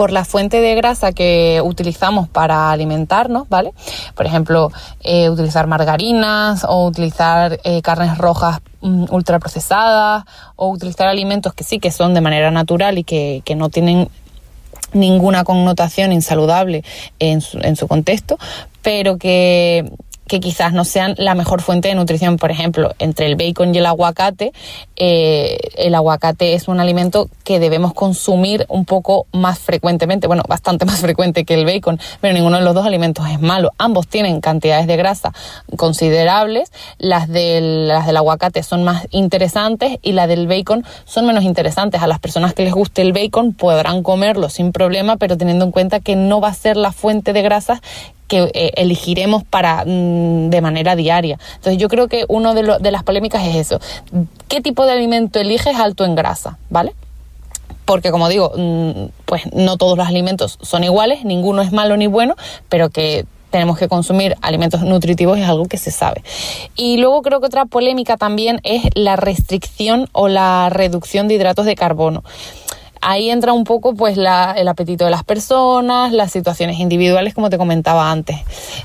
por 0.00 0.12
la 0.12 0.24
fuente 0.24 0.62
de 0.62 0.74
grasa 0.76 1.12
que 1.12 1.60
utilizamos 1.62 2.26
para 2.26 2.70
alimentarnos, 2.70 3.50
¿vale? 3.50 3.74
Por 4.14 4.24
ejemplo, 4.24 4.72
eh, 5.02 5.28
utilizar 5.28 5.66
margarinas 5.66 6.64
o 6.66 6.86
utilizar 6.86 7.60
eh, 7.64 7.82
carnes 7.82 8.16
rojas 8.16 8.62
mm, 8.80 9.12
ultraprocesadas 9.12 10.24
o 10.56 10.68
utilizar 10.68 11.06
alimentos 11.06 11.52
que 11.52 11.64
sí 11.64 11.78
que 11.78 11.90
son 11.90 12.14
de 12.14 12.22
manera 12.22 12.50
natural 12.50 12.96
y 12.96 13.04
que, 13.04 13.42
que 13.44 13.54
no 13.54 13.68
tienen 13.68 14.08
ninguna 14.94 15.44
connotación 15.44 16.12
insaludable 16.12 16.82
en 17.18 17.42
su, 17.42 17.58
en 17.58 17.76
su 17.76 17.86
contexto, 17.86 18.38
pero 18.80 19.18
que 19.18 19.84
que 20.30 20.38
quizás 20.38 20.72
no 20.72 20.84
sean 20.84 21.16
la 21.18 21.34
mejor 21.34 21.60
fuente 21.60 21.88
de 21.88 21.96
nutrición. 21.96 22.36
Por 22.36 22.52
ejemplo, 22.52 22.94
entre 23.00 23.26
el 23.26 23.34
bacon 23.34 23.74
y 23.74 23.78
el 23.78 23.86
aguacate, 23.86 24.52
eh, 24.94 25.58
el 25.76 25.92
aguacate 25.92 26.54
es 26.54 26.68
un 26.68 26.78
alimento 26.78 27.28
que 27.42 27.58
debemos 27.58 27.94
consumir 27.94 28.64
un 28.68 28.84
poco 28.84 29.26
más 29.32 29.58
frecuentemente, 29.58 30.28
bueno, 30.28 30.44
bastante 30.46 30.84
más 30.86 31.00
frecuente 31.00 31.44
que 31.44 31.54
el 31.54 31.64
bacon, 31.66 31.98
pero 32.20 32.32
ninguno 32.32 32.58
de 32.58 32.62
los 32.62 32.76
dos 32.76 32.86
alimentos 32.86 33.28
es 33.28 33.40
malo. 33.40 33.72
Ambos 33.76 34.06
tienen 34.06 34.40
cantidades 34.40 34.86
de 34.86 34.96
grasa 34.96 35.32
considerables, 35.76 36.70
las 36.98 37.26
del, 37.26 37.88
las 37.88 38.06
del 38.06 38.16
aguacate 38.16 38.62
son 38.62 38.84
más 38.84 39.08
interesantes 39.10 39.98
y 40.00 40.12
las 40.12 40.28
del 40.28 40.46
bacon 40.46 40.84
son 41.06 41.26
menos 41.26 41.42
interesantes. 41.42 42.02
A 42.02 42.06
las 42.06 42.20
personas 42.20 42.54
que 42.54 42.62
les 42.62 42.72
guste 42.72 43.02
el 43.02 43.12
bacon 43.12 43.52
podrán 43.52 44.04
comerlo 44.04 44.48
sin 44.48 44.70
problema, 44.70 45.16
pero 45.16 45.36
teniendo 45.36 45.64
en 45.64 45.72
cuenta 45.72 45.98
que 45.98 46.14
no 46.14 46.40
va 46.40 46.50
a 46.50 46.54
ser 46.54 46.76
la 46.76 46.92
fuente 46.92 47.32
de 47.32 47.42
grasas 47.42 47.80
que 48.30 48.50
eh, 48.54 48.72
elegiremos 48.76 49.42
para 49.44 49.84
mm, 49.84 50.50
de 50.50 50.60
manera 50.62 50.96
diaria. 50.96 51.38
Entonces 51.56 51.76
yo 51.76 51.88
creo 51.88 52.08
que 52.08 52.24
una 52.28 52.54
de, 52.54 52.78
de 52.80 52.90
las 52.90 53.02
polémicas 53.02 53.44
es 53.44 53.56
eso. 53.56 53.80
¿Qué 54.48 54.62
tipo 54.62 54.86
de 54.86 54.92
alimento 54.92 55.40
eliges 55.40 55.76
alto 55.76 56.06
en 56.06 56.14
grasa? 56.14 56.56
¿Vale? 56.70 56.94
porque 57.84 58.12
como 58.12 58.28
digo, 58.28 58.52
mm, 58.56 59.06
pues 59.24 59.52
no 59.52 59.76
todos 59.76 59.98
los 59.98 60.06
alimentos 60.06 60.58
son 60.62 60.84
iguales, 60.84 61.24
ninguno 61.24 61.60
es 61.60 61.72
malo 61.72 61.96
ni 61.96 62.06
bueno, 62.06 62.36
pero 62.68 62.88
que 62.90 63.26
tenemos 63.50 63.78
que 63.78 63.88
consumir 63.88 64.36
alimentos 64.42 64.82
nutritivos 64.82 65.40
es 65.40 65.48
algo 65.48 65.64
que 65.64 65.76
se 65.76 65.90
sabe. 65.90 66.22
Y 66.76 66.98
luego 66.98 67.20
creo 67.22 67.40
que 67.40 67.46
otra 67.46 67.64
polémica 67.64 68.16
también 68.16 68.60
es 68.62 68.84
la 68.94 69.16
restricción 69.16 70.08
o 70.12 70.28
la 70.28 70.68
reducción 70.70 71.26
de 71.26 71.34
hidratos 71.34 71.66
de 71.66 71.74
carbono 71.74 72.22
ahí 73.00 73.30
entra 73.30 73.52
un 73.52 73.64
poco 73.64 73.94
pues 73.94 74.16
la, 74.16 74.52
el 74.56 74.68
apetito 74.68 75.04
de 75.04 75.10
las 75.10 75.24
personas, 75.24 76.12
las 76.12 76.32
situaciones 76.32 76.78
individuales, 76.78 77.34
como 77.34 77.50
te 77.50 77.58
comentaba 77.58 78.10
antes. 78.10 78.36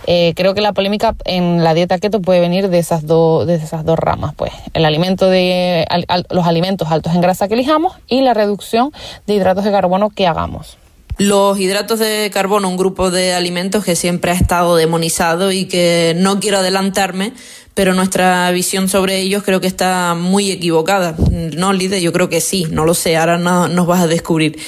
Eh, 0.07 0.33
creo 0.35 0.53
que 0.53 0.61
la 0.61 0.73
polémica 0.73 1.15
en 1.25 1.63
la 1.63 1.73
dieta 1.73 1.97
keto 1.97 2.21
puede 2.21 2.39
venir 2.39 2.69
de 2.69 2.79
esas, 2.79 3.05
dos 3.05 3.45
de 3.47 3.55
esas 3.55 3.85
dos 3.85 3.99
ramas, 3.99 4.33
pues 4.35 4.51
el 4.73 4.85
alimento 4.85 5.29
de 5.29 5.85
los 6.29 6.47
alimentos 6.47 6.91
altos 6.91 7.13
en 7.13 7.21
grasa 7.21 7.47
que 7.47 7.53
elijamos 7.53 7.93
y 8.07 8.21
la 8.21 8.33
reducción 8.33 8.91
de 9.27 9.35
hidratos 9.35 9.63
de 9.63 9.71
carbono 9.71 10.09
que 10.09 10.27
hagamos. 10.27 10.77
Los 11.17 11.57
hidratos 11.59 11.99
de 11.99 12.29
carbono, 12.33 12.67
un 12.67 12.75
grupo 12.75 13.09
de 13.09 13.33
alimentos 13.33 13.85
que 13.85 13.95
siempre 13.95 14.31
ha 14.31 14.33
estado 14.33 14.75
demonizado 14.75 15.51
y 15.51 15.65
que 15.65 16.13
no 16.17 16.41
quiero 16.41 16.57
adelantarme, 16.57 17.31
pero 17.73 17.93
nuestra 17.93 18.51
visión 18.51 18.89
sobre 18.89 19.19
ellos 19.19 19.43
creo 19.43 19.61
que 19.61 19.67
está 19.67 20.13
muy 20.13 20.51
equivocada. 20.51 21.15
¿No, 21.55 21.71
Lide? 21.71 22.01
Yo 22.01 22.11
creo 22.11 22.27
que 22.27 22.41
sí, 22.41 22.67
no 22.69 22.83
lo 22.83 22.93
sé, 22.93 23.15
ahora 23.15 23.37
no, 23.37 23.69
nos 23.69 23.87
vas 23.87 24.01
a 24.01 24.07
descubrir. 24.07 24.59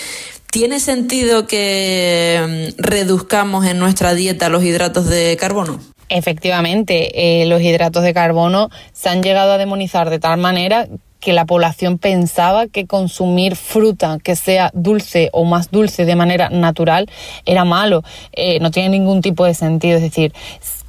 ¿Tiene 0.49 0.79
sentido 0.79 1.47
que 1.47 2.73
mm, 2.77 2.81
reduzcamos 2.81 3.65
en 3.65 3.79
nuestra 3.79 4.13
dieta 4.13 4.47
los 4.47 4.63
hidratos 4.63 5.07
de 5.07 5.35
carbono? 5.37 5.81
Efectivamente, 6.09 7.41
eh, 7.41 7.45
los 7.47 7.61
hidratos 7.61 8.03
de 8.03 8.13
carbono 8.13 8.69
se 8.93 9.09
han 9.09 9.21
llegado 9.21 9.51
a 9.51 9.57
demonizar 9.57 10.09
de 10.09 10.19
tal 10.19 10.39
manera 10.39 10.87
que 11.19 11.33
la 11.33 11.45
población 11.45 11.97
pensaba 11.97 12.67
que 12.67 12.85
consumir 12.85 13.55
fruta 13.55 14.17
que 14.23 14.35
sea 14.35 14.71
dulce 14.73 15.29
o 15.33 15.45
más 15.45 15.71
dulce 15.71 16.05
de 16.05 16.15
manera 16.15 16.49
natural 16.49 17.09
era 17.45 17.65
malo. 17.65 18.03
Eh, 18.33 18.59
no 18.59 18.71
tiene 18.71 18.89
ningún 18.89 19.21
tipo 19.21 19.45
de 19.45 19.53
sentido. 19.53 19.97
Es 19.97 20.03
decir, 20.03 20.33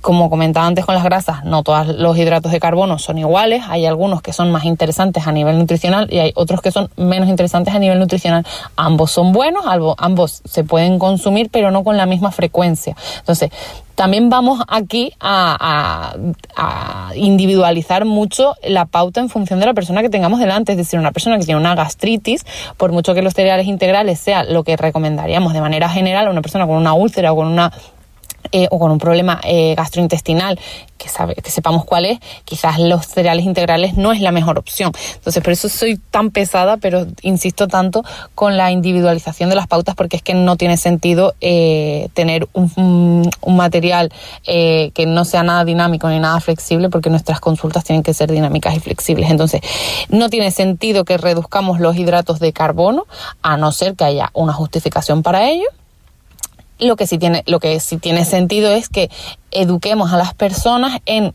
como 0.09 0.31
comentaba 0.31 0.67
antes 0.67 0.87
con 0.87 0.95
las 0.95 1.05
grasas, 1.05 1.45
no 1.45 1.63
todos 1.63 1.87
los 1.89 2.17
hidratos 2.17 2.51
de 2.51 2.59
carbono 2.61 2.99
son 2.99 3.19
iguales. 3.19 3.63
Hay 3.69 3.85
algunos 3.85 4.23
que 4.23 4.33
son 4.33 4.51
más 4.51 4.65
interesantes 4.65 5.27
a 5.27 5.33
nivel 5.33 5.59
nutricional 5.59 6.09
y 6.11 6.19
hay 6.19 6.33
otros 6.35 6.63
que 6.63 6.71
son 6.71 6.89
menos 6.97 7.29
interesantes 7.29 7.75
a 7.75 7.79
nivel 7.79 7.99
nutricional. 7.99 8.47
Ambos 8.75 9.11
son 9.11 9.33
buenos, 9.33 9.65
ambos 9.99 10.41
se 10.47 10.65
pueden 10.65 10.99
consumir, 10.99 11.51
pero 11.53 11.71
no 11.71 11.85
con 11.85 11.99
la 11.99 12.07
misma 12.07 12.31
frecuencia. 12.31 12.97
Entonces, 13.19 13.51
también 13.97 14.31
vamos 14.31 14.63
aquí 14.67 15.13
a, 15.21 16.15
individualizar 17.15 18.07
mucho 18.07 18.55
la 18.63 18.87
pauta 18.87 19.21
en 19.21 19.29
función 19.29 19.61
de 19.61 19.67
la 19.67 19.75
persona 19.75 20.01
que 20.01 20.09
tengamos 20.09 20.41
delante. 20.41 20.73
Es 20.73 20.79
decir, 20.79 20.99
una 20.99 21.13
persona 21.13 21.37
que 21.39 21.45
tiene 21.45 21.61
una 21.61 21.75
gastritis, 21.75 22.47
por 22.79 22.93
mucho 22.93 23.13
que 23.13 23.21
los 23.21 23.35
cereales 23.35 23.67
integrales 23.67 24.19
sea 24.19 24.43
lo 24.45 24.65
que 24.65 24.79
recomendaríamos 24.79 25.53
de 25.53 25.61
manera 25.61 25.91
general 25.91 26.29
a 26.29 26.31
una 26.31 26.41
persona 26.41 26.67
con 26.67 26.77
una 26.77 26.95
úlcera 26.95 27.31
o 27.33 27.37
con 27.37 27.49
una 27.49 27.73
eh, 28.51 28.67
o 28.71 28.79
con 28.79 28.91
un 28.91 28.99
problema 28.99 29.41
eh, 29.45 29.75
gastrointestinal 29.77 30.59
que, 30.97 31.09
sabe, 31.09 31.35
que 31.35 31.51
sepamos 31.51 31.85
cuál 31.85 32.07
es, 32.07 32.19
quizás 32.45 32.79
los 32.79 33.07
cereales 33.07 33.45
integrales 33.45 33.97
no 33.97 34.11
es 34.11 34.21
la 34.21 34.33
mejor 34.33 34.59
opción. 34.59 34.91
Entonces, 35.15 35.43
por 35.43 35.53
eso 35.53 35.69
soy 35.69 35.99
tan 36.11 36.31
pesada, 36.31 36.79
pero 36.79 37.07
insisto 37.23 37.69
tanto 37.69 38.05
con 38.35 38.57
la 38.57 38.73
individualización 38.73 39.51
de 39.51 39.57
las 39.57 39.67
pautas, 39.67 39.95
porque 39.95 40.17
es 40.17 40.23
que 40.23 40.33
no 40.33 40.57
tiene 40.57 40.77
sentido 40.77 41.35
eh, 41.41 42.09
tener 42.15 42.49
un, 42.55 43.31
un 43.43 43.57
material 43.57 44.13
que 44.45 45.05
no 45.07 45.25
sea 45.25 45.43
nada 45.43 45.65
dinámico 45.65 46.09
ni 46.09 46.19
nada 46.19 46.41
flexible, 46.41 46.89
porque 46.89 47.11
nuestras 47.11 47.41
consultas 47.41 47.85
tienen 47.85 48.03
que 48.03 48.15
ser 48.15 48.31
dinámicas 48.31 48.75
y 48.75 48.81
flexibles. 48.81 49.31
Entonces, 49.31 49.61
no 50.09 50.31
tiene 50.31 50.51
sentido 50.51 51.05
que 51.05 51.19
reduzcamos 51.19 51.81
los 51.81 51.97
hidratos 51.97 52.41
de 52.41 52.53
carbono, 52.53 53.07
a 53.43 53.57
no 53.57 53.73
ser 53.73 53.95
que 53.95 54.05
haya 54.05 54.31
una 54.33 54.53
justificación 54.55 55.23
para 55.23 55.49
ello 55.51 55.67
lo 56.79 56.97
que 56.97 57.07
sí 57.07 57.19
tiene, 57.19 57.43
lo 57.47 57.61
que 57.61 57.81
sí 57.81 57.99
tiene 57.99 58.25
sentido 58.25 58.73
es 58.73 58.89
que 58.89 59.11
eduquemos 59.51 60.13
a 60.13 60.17
las 60.17 60.35
personas 60.35 61.01
en 61.07 61.35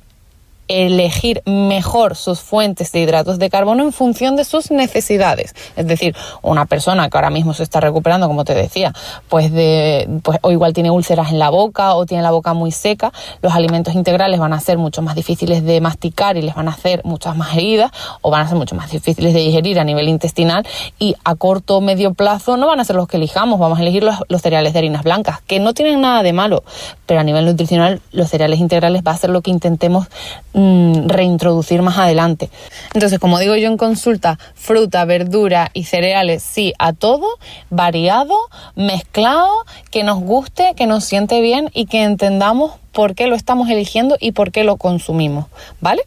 elegir 0.67 1.41
mejor 1.46 2.15
sus 2.15 2.39
fuentes 2.39 2.91
de 2.91 3.01
hidratos 3.01 3.39
de 3.39 3.50
carbono 3.50 3.84
en 3.84 3.91
función 3.91 4.36
de 4.36 4.46
sus 4.46 4.72
necesidades. 4.72 5.55
Es 5.75 5.88
decir, 5.88 6.15
una 6.41 6.65
persona 6.65 7.10
que 7.10 7.17
ahora 7.17 7.29
mismo 7.29 7.53
se 7.53 7.63
está 7.63 7.79
recuperando, 7.79 8.27
como 8.27 8.46
te 8.46 8.53
decía, 8.53 8.93
pues 9.29 9.51
de 9.51 10.08
pues 10.24 10.39
o 10.41 10.51
igual 10.51 10.74
tiene 10.74 10.91
úlceras 10.91 11.32
en 11.32 11.39
la 11.39 11.50
boca 11.50 11.96
o 11.96 12.05
tiene 12.05 12.24
la 12.24 12.32
boca 12.32 12.53
muy 12.53 12.72
seca, 12.72 13.12
los 13.41 13.53
alimentos 13.53 13.93
integrales 13.96 14.39
van 14.39 14.53
a 14.53 14.60
ser 14.60 14.77
mucho 14.77 15.01
más 15.01 15.15
difíciles 15.15 15.63
de 15.63 15.82
masticar 15.82 16.38
y 16.38 16.41
les 16.41 16.55
van 16.55 16.67
a 16.67 16.72
hacer 16.72 17.01
muchas 17.03 17.36
más 17.36 17.55
heridas 17.55 17.91
o 18.22 18.32
van 18.32 18.41
a 18.41 18.48
ser 18.48 18.58
mucho 18.58 18.75
más 18.75 18.91
difíciles 18.91 19.34
de 19.34 19.39
digerir 19.39 19.79
a 19.79 19.84
nivel 19.84 20.08
intestinal 20.08 20.65
y 21.00 21.15
a 21.24 21.36
corto 21.36 21.77
o 21.77 21.82
medio 21.82 22.13
plazo 22.13 22.58
no 22.58 22.67
van 22.67 22.79
a 22.79 22.86
ser 22.86 22.96
los 22.96 23.08
que 23.08 23.17
elijamos, 23.17 23.60
vamos 23.60 23.79
a 23.79 23.82
elegir 23.82 24.03
los, 24.03 24.15
los 24.27 24.41
cereales 24.41 24.74
de 24.74 24.79
harinas 24.79 25.03
blancas, 25.03 25.41
que 25.41 25.60
no 25.60 25.74
tienen 25.74 26.01
nada 26.01 26.24
de 26.24 26.34
malo, 26.34 26.63
pero 27.05 27.20
a 27.20 27.24
nivel 27.24 27.46
nutricional 27.46 28.01
los 28.12 28.29
cereales 28.29 28.60
integrales 28.60 29.03
va 29.05 29.12
a 29.12 29.17
ser 29.17 29.29
lo 29.29 29.41
que 29.41 29.51
intentemos 29.51 30.08
Mm, 30.55 31.07
reintroducir 31.07 31.81
más 31.81 31.98
adelante. 31.98 32.51
Entonces, 32.93 33.17
como 33.17 33.39
digo 33.39 33.55
yo 33.55 33.67
en 33.67 33.77
consulta, 33.77 34.38
fruta, 34.53 35.03
verdura 35.03 35.72
y 35.74 35.86
cereales, 35.86 36.43
sí, 36.43 36.74
a 36.77 36.93
todo, 36.93 37.25
variado, 37.72 38.36
mezclado, 38.75 39.50
que 39.89 40.03
nos 40.03 40.19
guste, 40.19 40.75
que 40.75 40.86
nos 40.86 41.05
siente 41.05 41.41
bien 41.41 41.72
y 41.74 41.88
que 41.88 42.03
entendamos 42.03 42.74
por 42.91 43.15
qué 43.15 43.25
lo 43.25 43.36
estamos 43.36 43.67
eligiendo 43.72 44.15
y 44.19 44.33
por 44.33 44.51
qué 44.51 44.63
lo 44.63 44.77
consumimos, 44.77 45.48
¿vale? 45.81 46.03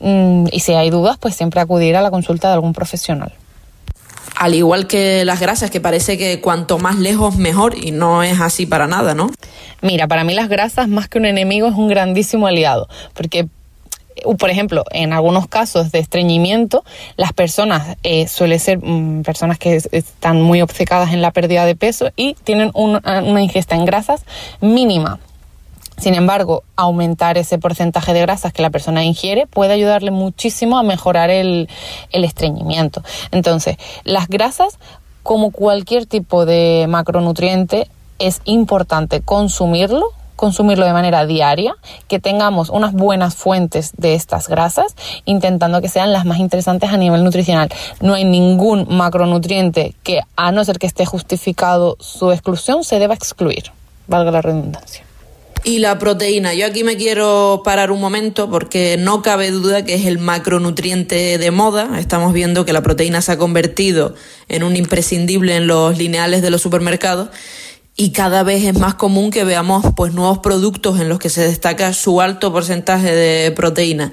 Mm, 0.00 0.46
y 0.50 0.60
si 0.60 0.72
hay 0.72 0.88
dudas, 0.88 1.18
pues 1.18 1.36
siempre 1.36 1.60
acudir 1.60 1.96
a 1.96 2.00
la 2.00 2.10
consulta 2.10 2.48
de 2.48 2.54
algún 2.54 2.72
profesional 2.72 3.34
al 4.40 4.54
igual 4.54 4.86
que 4.86 5.26
las 5.26 5.38
grasas, 5.38 5.70
que 5.70 5.82
parece 5.82 6.16
que 6.16 6.40
cuanto 6.40 6.78
más 6.78 6.96
lejos 6.96 7.36
mejor 7.36 7.76
y 7.76 7.90
no 7.90 8.22
es 8.22 8.40
así 8.40 8.64
para 8.64 8.86
nada, 8.86 9.14
¿no? 9.14 9.30
Mira, 9.82 10.08
para 10.08 10.24
mí 10.24 10.32
las 10.32 10.48
grasas 10.48 10.88
más 10.88 11.10
que 11.10 11.18
un 11.18 11.26
enemigo 11.26 11.68
es 11.68 11.74
un 11.74 11.88
grandísimo 11.88 12.46
aliado, 12.46 12.88
porque 13.12 13.48
uh, 14.24 14.36
por 14.38 14.48
ejemplo, 14.48 14.84
en 14.92 15.12
algunos 15.12 15.46
casos 15.46 15.92
de 15.92 15.98
estreñimiento, 15.98 16.84
las 17.18 17.34
personas 17.34 17.98
eh, 18.02 18.28
suelen 18.28 18.60
ser 18.60 18.78
mm, 18.78 19.24
personas 19.24 19.58
que 19.58 19.76
están 19.92 20.40
muy 20.40 20.62
obcecadas 20.62 21.12
en 21.12 21.20
la 21.20 21.32
pérdida 21.32 21.66
de 21.66 21.76
peso 21.76 22.10
y 22.16 22.34
tienen 22.42 22.70
una 22.72 23.42
ingesta 23.42 23.74
en 23.74 23.84
grasas 23.84 24.24
mínima. 24.62 25.20
Sin 26.00 26.14
embargo, 26.14 26.64
aumentar 26.76 27.36
ese 27.36 27.58
porcentaje 27.58 28.14
de 28.14 28.22
grasas 28.22 28.54
que 28.54 28.62
la 28.62 28.70
persona 28.70 29.04
ingiere 29.04 29.46
puede 29.46 29.74
ayudarle 29.74 30.10
muchísimo 30.10 30.78
a 30.78 30.82
mejorar 30.82 31.28
el, 31.28 31.68
estreñimiento. 32.10 33.02
Entonces, 33.32 33.76
las 34.04 34.28
grasas, 34.28 34.78
como 35.22 35.50
cualquier 35.50 36.06
tipo 36.06 36.46
de 36.46 36.86
macronutriente, 36.88 37.86
es 38.18 38.40
importante 38.44 39.20
consumirlo 39.20 40.12
consumirlo 40.36 40.86
de 40.86 40.94
manera 40.94 41.26
diaria, 41.26 41.74
que 42.08 42.18
tengamos 42.18 42.70
unas 42.70 42.94
buenas 42.94 43.34
fuentes 43.34 43.92
de 43.98 44.14
estas 44.14 44.48
grasas, 44.48 44.96
intentando 45.26 45.82
que 45.82 45.88
sean 45.90 46.14
las 46.14 46.24
más 46.24 46.38
interesantes 46.38 46.88
a 46.88 46.96
nivel 46.96 47.22
nutricional. 47.24 47.68
No 48.00 48.14
hay 48.14 48.24
ningún 48.24 48.86
macronutriente 48.88 49.94
que, 50.02 50.22
a 50.36 50.50
no 50.50 50.64
ser 50.64 50.78
que 50.78 50.86
esté 50.86 51.04
justificado 51.04 51.98
su 52.00 52.32
exclusión, 52.32 52.84
se 52.84 52.98
deba 52.98 53.12
excluir. 53.12 53.64
Valga 54.06 54.30
la 54.30 54.40
redundancia. 54.40 55.09
Y 55.62 55.78
la 55.78 55.98
proteína. 55.98 56.54
Yo 56.54 56.66
aquí 56.66 56.84
me 56.84 56.96
quiero 56.96 57.60
parar 57.64 57.90
un 57.90 58.00
momento 58.00 58.48
porque 58.50 58.96
no 58.98 59.20
cabe 59.20 59.50
duda 59.50 59.84
que 59.84 59.94
es 59.94 60.06
el 60.06 60.18
macronutriente 60.18 61.36
de 61.36 61.50
moda. 61.50 62.00
Estamos 62.00 62.32
viendo 62.32 62.64
que 62.64 62.72
la 62.72 62.82
proteína 62.82 63.20
se 63.20 63.32
ha 63.32 63.38
convertido 63.38 64.14
en 64.48 64.62
un 64.62 64.74
imprescindible 64.74 65.56
en 65.56 65.66
los 65.66 65.98
lineales 65.98 66.40
de 66.40 66.50
los 66.50 66.62
supermercados 66.62 67.28
y 67.94 68.12
cada 68.12 68.42
vez 68.42 68.64
es 68.64 68.78
más 68.78 68.94
común 68.94 69.30
que 69.30 69.44
veamos 69.44 69.84
pues 69.94 70.14
nuevos 70.14 70.38
productos 70.38 70.98
en 70.98 71.10
los 71.10 71.18
que 71.18 71.28
se 71.28 71.42
destaca 71.42 71.92
su 71.92 72.22
alto 72.22 72.50
porcentaje 72.50 73.14
de 73.14 73.50
proteína. 73.50 74.12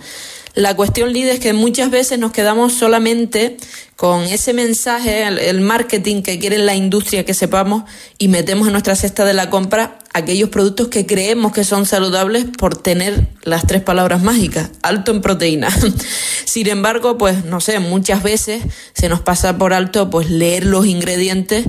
La 0.58 0.76
cuestión, 0.76 1.14
líder, 1.14 1.36
es 1.36 1.40
que 1.40 1.54
muchas 1.54 1.92
veces 1.92 2.18
nos 2.18 2.32
quedamos 2.32 2.74
solamente 2.74 3.58
con 3.96 4.24
ese 4.24 4.54
mensaje, 4.54 5.22
el, 5.28 5.62
marketing 5.62 6.24
que 6.24 6.40
quiere 6.40 6.58
la 6.58 6.74
industria 6.74 7.24
que 7.26 7.36
sepamos 7.36 7.84
y 8.18 8.28
metemos 8.28 8.66
en 8.66 8.72
nuestra 8.72 8.96
cesta 8.96 9.24
de 9.24 9.36
la 9.36 9.52
compra 9.52 10.00
aquellos 10.16 10.50
productos 10.50 10.88
que 10.88 11.06
creemos 11.06 11.52
que 11.52 11.64
son 11.64 11.86
saludables 11.86 12.46
por 12.58 12.76
tener 12.76 13.28
las 13.44 13.68
tres 13.68 13.84
palabras 13.84 14.24
mágicas, 14.24 14.72
alto 14.82 15.12
en 15.12 15.22
proteína. 15.22 15.70
Sin 16.46 16.68
embargo, 16.70 17.20
pues 17.20 17.46
no 17.46 17.62
sé, 17.62 17.78
muchas 17.78 18.24
veces 18.24 18.64
se 18.94 19.10
nos 19.10 19.22
pasa 19.22 19.60
por 19.60 19.74
alto 19.74 20.10
pues 20.10 20.28
leer 20.28 20.66
los 20.66 20.88
ingredientes 20.88 21.68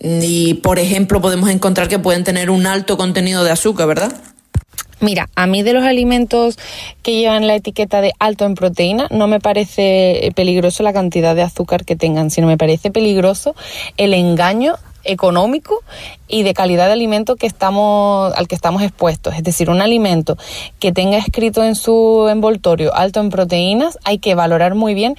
y 0.00 0.54
por 0.54 0.78
ejemplo 0.78 1.20
podemos 1.20 1.50
encontrar 1.50 1.88
que 1.88 1.98
pueden 1.98 2.24
tener 2.24 2.48
un 2.48 2.66
alto 2.66 2.96
contenido 2.96 3.44
de 3.44 3.50
azúcar, 3.50 3.86
¿verdad? 3.86 4.18
Mira, 5.00 5.28
a 5.34 5.46
mí 5.46 5.62
de 5.62 5.74
los 5.74 5.84
alimentos 5.84 6.58
que 7.02 7.18
llevan 7.18 7.46
la 7.46 7.54
etiqueta 7.54 8.00
de 8.00 8.12
alto 8.18 8.46
en 8.46 8.54
proteína 8.54 9.08
no 9.10 9.28
me 9.28 9.40
parece 9.40 10.32
peligroso 10.34 10.82
la 10.82 10.94
cantidad 10.94 11.34
de 11.34 11.42
azúcar 11.42 11.84
que 11.84 11.96
tengan, 11.96 12.30
sino 12.30 12.46
me 12.46 12.56
parece 12.56 12.90
peligroso 12.90 13.54
el 13.98 14.14
engaño 14.14 14.76
económico 15.04 15.82
y 16.28 16.42
de 16.42 16.54
calidad 16.54 16.86
de 16.86 16.92
alimento 16.92 17.36
que 17.36 17.46
estamos 17.46 18.32
al 18.34 18.48
que 18.48 18.54
estamos 18.54 18.82
expuestos, 18.82 19.34
es 19.34 19.42
decir, 19.42 19.70
un 19.70 19.80
alimento 19.80 20.36
que 20.78 20.92
tenga 20.92 21.18
escrito 21.18 21.62
en 21.62 21.74
su 21.74 22.26
envoltorio 22.28 22.94
alto 22.94 23.20
en 23.20 23.30
proteínas, 23.30 23.98
hay 24.04 24.18
que 24.18 24.34
valorar 24.34 24.74
muy 24.74 24.94
bien 24.94 25.14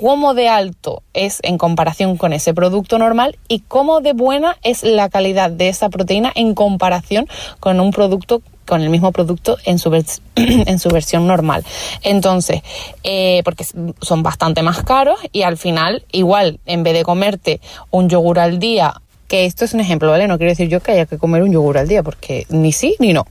cómo 0.00 0.34
de 0.34 0.48
alto 0.48 1.02
es 1.12 1.40
en 1.42 1.58
comparación 1.58 2.16
con 2.16 2.32
ese 2.32 2.54
producto 2.54 2.98
normal 2.98 3.38
y 3.48 3.60
cómo 3.60 4.00
de 4.00 4.12
buena 4.12 4.56
es 4.62 4.82
la 4.82 5.08
calidad 5.08 5.50
de 5.50 5.68
esa 5.68 5.88
proteína 5.88 6.32
en 6.34 6.54
comparación 6.54 7.26
con 7.60 7.80
un 7.80 7.90
producto 7.90 8.42
con 8.64 8.82
el 8.82 8.90
mismo 8.90 9.12
producto 9.12 9.56
en 9.64 9.78
su, 9.78 9.90
en 10.36 10.78
su 10.78 10.90
versión 10.90 11.26
normal. 11.26 11.64
Entonces, 12.02 12.60
eh, 13.02 13.40
porque 13.44 13.64
son 14.00 14.22
bastante 14.22 14.62
más 14.62 14.82
caros 14.82 15.18
y 15.32 15.42
al 15.42 15.56
final, 15.56 16.04
igual, 16.12 16.60
en 16.66 16.82
vez 16.82 16.92
de 16.92 17.02
comerte 17.02 17.60
un 17.90 18.10
yogur 18.10 18.38
al 18.38 18.58
día 18.58 18.94
que 19.28 19.44
esto 19.44 19.64
es 19.64 19.74
un 19.74 19.80
ejemplo, 19.80 20.10
¿vale? 20.10 20.26
No 20.26 20.38
quiero 20.38 20.50
decir 20.50 20.68
yo 20.68 20.80
que 20.80 20.92
haya 20.92 21.06
que 21.06 21.18
comer 21.18 21.42
un 21.42 21.52
yogur 21.52 21.78
al 21.78 21.86
día, 21.86 22.02
porque 22.02 22.46
ni 22.48 22.72
sí 22.72 22.96
ni 22.98 23.12
no. 23.12 23.26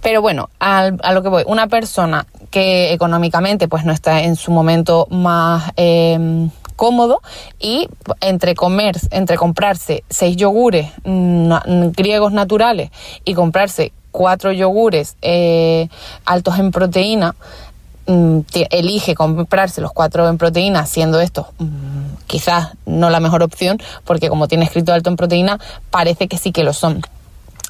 Pero 0.00 0.22
bueno, 0.22 0.48
a, 0.60 0.90
lo 1.12 1.22
que 1.22 1.28
voy, 1.28 1.42
una 1.46 1.66
persona 1.66 2.26
que 2.50 2.92
económicamente 2.92 3.68
pues 3.68 3.84
no 3.84 3.92
está 3.92 4.22
en 4.22 4.36
su 4.36 4.52
momento 4.52 5.08
más 5.10 5.72
em, 5.76 6.50
cómodo 6.76 7.20
y 7.58 7.88
entre 8.20 8.54
comer, 8.54 8.96
entre 9.10 9.36
comprarse 9.36 10.04
seis 10.08 10.36
yogures 10.36 10.92
griegos 11.04 12.32
naturales 12.32 12.90
y 13.24 13.34
comprarse 13.34 13.92
cuatro 14.16 14.50
yogures 14.52 15.16
eh, 15.20 15.88
altos 16.24 16.58
en 16.58 16.70
proteína, 16.70 17.34
mm, 18.06 18.40
elige 18.70 19.14
comprarse 19.14 19.80
los 19.80 19.92
cuatro 19.92 20.28
en 20.28 20.38
proteína, 20.38 20.86
siendo 20.86 21.20
esto 21.20 21.48
mm, 21.58 22.26
quizás 22.26 22.72
no 22.86 23.10
la 23.10 23.20
mejor 23.20 23.42
opción, 23.42 23.78
porque 24.04 24.28
como 24.28 24.48
tiene 24.48 24.64
escrito 24.64 24.92
alto 24.92 25.10
en 25.10 25.16
proteína, 25.16 25.58
parece 25.90 26.28
que 26.28 26.38
sí 26.38 26.52
que 26.52 26.64
lo 26.64 26.72
son 26.72 27.02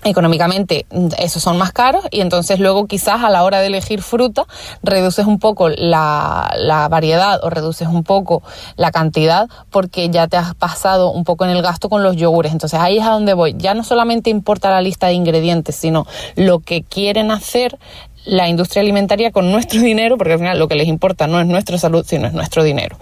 económicamente 0.05 0.87
mm, 0.91 1.09
esos 1.19 1.43
son 1.43 1.59
más 1.59 1.73
caros 1.73 2.05
y 2.11 2.21
entonces 2.21 2.61
luego 2.61 2.87
quizás 2.87 3.23
a 3.23 3.31
la 3.31 3.43
hora 3.45 3.61
de 3.61 3.67
elegir 3.67 4.03
fruta 4.03 4.45
reduces 4.83 5.27
un 5.27 5.39
poco 5.39 5.69
la, 5.69 6.53
la, 6.59 6.89
variedad 6.89 7.41
o 7.43 7.51
reduces 7.51 7.89
un 7.89 8.05
poco 8.05 8.43
la 8.77 8.91
cantidad 8.91 9.49
porque 9.71 10.09
ya 10.11 10.29
te 10.29 10.37
has 10.37 10.55
pasado 10.55 11.11
un 11.11 11.25
poco 11.25 11.45
en 11.45 11.51
el 11.51 11.63
gasto 11.63 11.89
con 11.89 12.03
los 12.03 12.17
yogures. 12.17 12.53
Entonces 12.53 12.79
ahí 12.79 12.99
es 12.99 13.05
a 13.05 13.11
donde 13.11 13.35
voy. 13.35 13.55
Ya 13.59 13.75
no 13.75 13.83
solamente 13.83 14.31
importa 14.31 14.71
la 14.71 14.81
lista 14.81 15.09
de 15.09 15.15
ingredientes, 15.15 15.75
sino 15.75 16.07
lo 16.37 16.61
que 16.61 16.83
quieren 16.83 17.31
hacer 17.31 17.79
la 18.27 18.49
industria 18.49 18.83
alimentaria 18.83 19.31
con 19.31 19.51
nuestro 19.51 19.81
dinero, 19.83 20.19
porque 20.19 20.35
al 20.35 20.39
final 20.39 20.59
lo 20.59 20.69
que 20.69 20.75
les 20.75 20.89
importa 20.89 21.27
no 21.27 21.41
es 21.41 21.47
nuestra 21.47 21.79
salud, 21.79 22.05
sino 22.07 22.27
es 22.27 22.35
nuestro 22.35 22.63
dinero. 22.63 22.99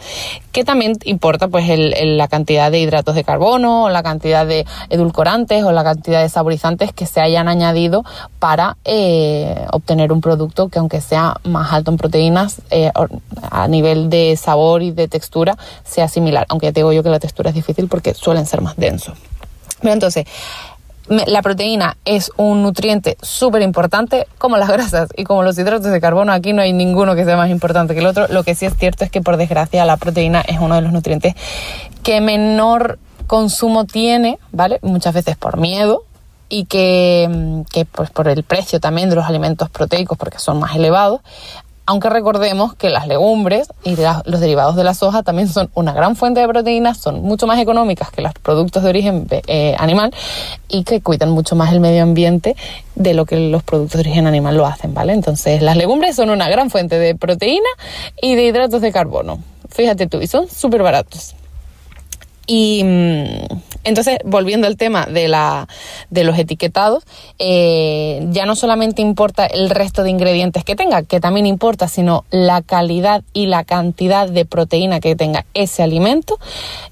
Que 0.52 0.64
también 0.64 0.96
importa 1.04 1.48
pues 1.48 1.68
el, 1.68 2.16
la 2.16 2.28
cantidad 2.28 2.70
de 2.70 2.78
hidratos 2.78 3.14
de 3.14 3.24
carbono, 3.24 3.84
o 3.84 3.88
la 3.88 4.02
cantidad 4.02 4.46
de 4.46 4.64
edulcorantes 4.90 5.64
o 5.64 5.72
la 5.72 5.82
cantidad 5.82 6.22
de 6.22 6.28
saborizantes 6.28 6.92
que 6.92 7.06
se 7.06 7.20
hayan 7.20 7.48
añadido 7.48 8.04
para 8.38 8.76
eh, 8.84 9.66
obtener 9.72 10.12
un 10.12 10.20
producto 10.20 10.68
que 10.68 10.78
aunque 10.78 11.00
sea 11.00 11.36
más 11.44 11.72
alto 11.72 11.90
en 11.90 11.96
proteínas, 11.96 12.62
eh, 12.70 12.90
a 13.50 13.68
nivel 13.68 14.10
de 14.10 14.36
sabor 14.36 14.82
y 14.82 14.90
de 14.90 15.08
textura 15.08 15.56
sea 15.84 16.08
similar. 16.08 16.46
Aunque 16.48 16.72
te 16.72 16.80
digo 16.80 16.92
yo 16.92 17.02
que 17.02 17.10
la 17.10 17.18
textura 17.18 17.50
es 17.50 17.54
difícil 17.54 17.88
porque 17.88 18.14
suelen 18.14 18.46
ser 18.46 18.60
más 18.60 18.76
densos. 18.76 19.16
Pero 19.80 19.92
entonces, 19.92 20.24
la 21.08 21.42
proteína 21.42 21.96
es 22.04 22.30
un 22.36 22.62
nutriente 22.62 23.16
súper 23.20 23.62
importante, 23.62 24.26
como 24.38 24.56
las 24.56 24.70
grasas 24.70 25.10
y 25.16 25.24
como 25.24 25.42
los 25.42 25.58
hidratos 25.58 25.90
de 25.90 26.00
carbono. 26.00 26.32
Aquí 26.32 26.52
no 26.52 26.62
hay 26.62 26.72
ninguno 26.72 27.14
que 27.14 27.24
sea 27.24 27.36
más 27.36 27.50
importante 27.50 27.94
que 27.94 28.00
el 28.00 28.06
otro. 28.06 28.26
Lo 28.28 28.42
que 28.42 28.54
sí 28.54 28.66
es 28.66 28.76
cierto 28.76 29.04
es 29.04 29.10
que, 29.10 29.20
por 29.20 29.36
desgracia, 29.36 29.84
la 29.84 29.96
proteína 29.96 30.40
es 30.40 30.58
uno 30.60 30.74
de 30.76 30.80
los 30.80 30.92
nutrientes 30.92 31.34
que 32.02 32.20
menor 32.20 32.98
consumo 33.26 33.84
tiene, 33.84 34.38
¿vale? 34.52 34.78
Muchas 34.82 35.14
veces 35.14 35.36
por 35.36 35.56
miedo 35.58 36.04
y 36.48 36.66
que, 36.66 37.64
que 37.72 37.84
pues 37.84 38.10
por 38.10 38.28
el 38.28 38.42
precio 38.44 38.80
también 38.80 39.10
de 39.10 39.16
los 39.16 39.26
alimentos 39.26 39.70
proteicos, 39.70 40.16
porque 40.16 40.38
son 40.38 40.60
más 40.60 40.76
elevados, 40.76 41.20
aunque 41.86 42.08
recordemos 42.08 42.74
que 42.74 42.88
las 42.88 43.06
legumbres 43.06 43.68
y 43.82 43.96
los 43.96 44.40
derivados 44.40 44.76
de 44.76 44.84
la 44.84 44.94
soja 44.94 45.22
también 45.22 45.48
son 45.48 45.70
una 45.74 45.92
gran 45.92 46.16
fuente 46.16 46.40
de 46.40 46.48
proteínas, 46.48 46.98
son 46.98 47.22
mucho 47.22 47.46
más 47.46 47.58
económicas 47.58 48.10
que 48.10 48.22
los 48.22 48.32
productos 48.34 48.82
de 48.82 48.88
origen 48.88 49.26
eh, 49.30 49.76
animal 49.78 50.14
y 50.68 50.84
que 50.84 51.00
cuidan 51.00 51.30
mucho 51.30 51.56
más 51.56 51.72
el 51.72 51.80
medio 51.80 52.02
ambiente 52.02 52.56
de 52.94 53.14
lo 53.14 53.26
que 53.26 53.36
los 53.36 53.62
productos 53.62 53.94
de 53.94 54.08
origen 54.08 54.26
animal 54.26 54.56
lo 54.56 54.66
hacen, 54.66 54.94
¿vale? 54.94 55.12
Entonces 55.12 55.60
las 55.62 55.76
legumbres 55.76 56.16
son 56.16 56.30
una 56.30 56.48
gran 56.48 56.70
fuente 56.70 56.98
de 56.98 57.14
proteína 57.14 57.68
y 58.20 58.34
de 58.34 58.44
hidratos 58.44 58.80
de 58.80 58.92
carbono. 58.92 59.40
Fíjate 59.68 60.06
tú, 60.06 60.20
y 60.20 60.26
son 60.26 60.48
súper 60.48 60.82
baratos. 60.82 61.34
Y 62.46 62.82
mm, 62.84 63.24
entonces, 63.84 64.18
volviendo 64.24 64.66
al 64.66 64.76
tema 64.76 65.06
de, 65.06 65.28
la, 65.28 65.68
de 66.10 66.24
los 66.24 66.38
etiquetados, 66.38 67.04
eh, 67.38 68.26
ya 68.30 68.46
no 68.46 68.56
solamente 68.56 69.02
importa 69.02 69.46
el 69.46 69.70
resto 69.70 70.02
de 70.02 70.10
ingredientes 70.10 70.64
que 70.64 70.74
tenga, 70.74 71.02
que 71.02 71.20
también 71.20 71.46
importa, 71.46 71.88
sino 71.88 72.24
la 72.30 72.62
calidad 72.62 73.22
y 73.32 73.46
la 73.46 73.64
cantidad 73.64 74.28
de 74.28 74.44
proteína 74.44 75.00
que 75.00 75.16
tenga 75.16 75.44
ese 75.54 75.82
alimento 75.82 76.38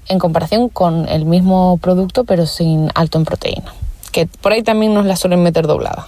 en 0.07 0.19
comparación 0.19 0.69
con 0.69 1.07
el 1.09 1.25
mismo 1.25 1.77
producto, 1.81 2.23
pero 2.23 2.45
sin 2.45 2.89
alto 2.95 3.17
en 3.17 3.25
proteína. 3.25 3.73
Que 4.11 4.27
por 4.27 4.51
ahí 4.51 4.61
también 4.61 4.93
nos 4.93 5.05
la 5.05 5.15
suelen 5.15 5.41
meter 5.41 5.65
doblada. 5.65 6.07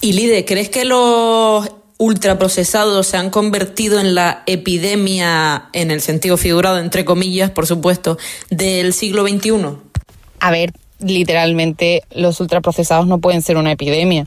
Y 0.00 0.12
Lide, 0.12 0.44
¿crees 0.44 0.68
que 0.68 0.84
los 0.84 1.68
ultraprocesados 2.02 3.06
se 3.06 3.16
han 3.16 3.30
convertido 3.30 4.00
en 4.00 4.16
la 4.16 4.42
epidemia, 4.46 5.68
en 5.72 5.92
el 5.92 6.00
sentido 6.00 6.36
figurado, 6.36 6.80
entre 6.80 7.04
comillas, 7.04 7.52
por 7.52 7.68
supuesto, 7.68 8.18
del 8.50 8.92
siglo 8.92 9.22
XXI? 9.24 9.52
A 10.40 10.50
ver, 10.50 10.72
literalmente 10.98 12.02
los 12.10 12.40
ultraprocesados 12.40 13.06
no 13.06 13.18
pueden 13.18 13.40
ser 13.40 13.56
una 13.56 13.70
epidemia. 13.70 14.26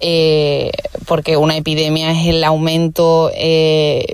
Eh, 0.00 0.72
porque 1.06 1.36
una 1.36 1.56
epidemia 1.56 2.10
es 2.10 2.26
el 2.26 2.44
aumento 2.44 3.30
eh, 3.34 4.04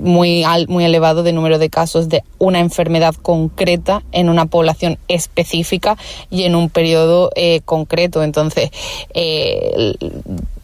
muy, 0.00 0.44
muy 0.68 0.84
elevado 0.84 1.22
de 1.22 1.32
número 1.32 1.58
de 1.58 1.70
casos 1.70 2.08
de 2.08 2.22
una 2.38 2.60
enfermedad 2.60 3.14
concreta 3.14 4.02
en 4.12 4.28
una 4.28 4.46
población 4.46 4.98
específica 5.08 5.96
y 6.30 6.44
en 6.44 6.54
un 6.54 6.70
periodo 6.70 7.30
eh, 7.34 7.60
concreto. 7.64 8.22
Entonces, 8.22 8.70
eh, 9.14 9.94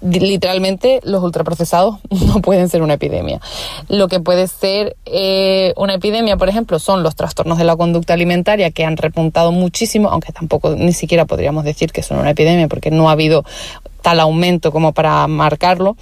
literalmente 0.00 1.00
los 1.02 1.22
ultraprocesados 1.22 1.96
no 2.10 2.40
pueden 2.40 2.68
ser 2.68 2.82
una 2.82 2.94
epidemia. 2.94 3.40
Lo 3.88 4.08
que 4.08 4.20
puede 4.20 4.48
ser 4.48 4.96
eh, 5.06 5.72
una 5.76 5.94
epidemia, 5.94 6.36
por 6.36 6.48
ejemplo, 6.48 6.78
son 6.78 7.02
los 7.02 7.16
trastornos 7.16 7.58
de 7.58 7.64
la 7.64 7.76
conducta 7.76 8.14
alimentaria 8.14 8.70
que 8.70 8.84
han 8.84 8.96
repuntado 8.96 9.52
muchísimo, 9.52 10.10
aunque 10.10 10.32
tampoco 10.32 10.74
ni 10.74 10.92
siquiera 10.92 11.24
podríamos 11.24 11.64
decir 11.64 11.92
que 11.92 12.02
son 12.02 12.18
una 12.18 12.30
epidemia 12.30 12.68
porque 12.68 12.90
no 12.90 13.08
ha 13.08 13.12
habido 13.12 13.44
tal 14.02 14.20
aumento 14.20 14.72
como 14.72 14.92
para 14.92 15.26
marcarlo, 15.26 15.96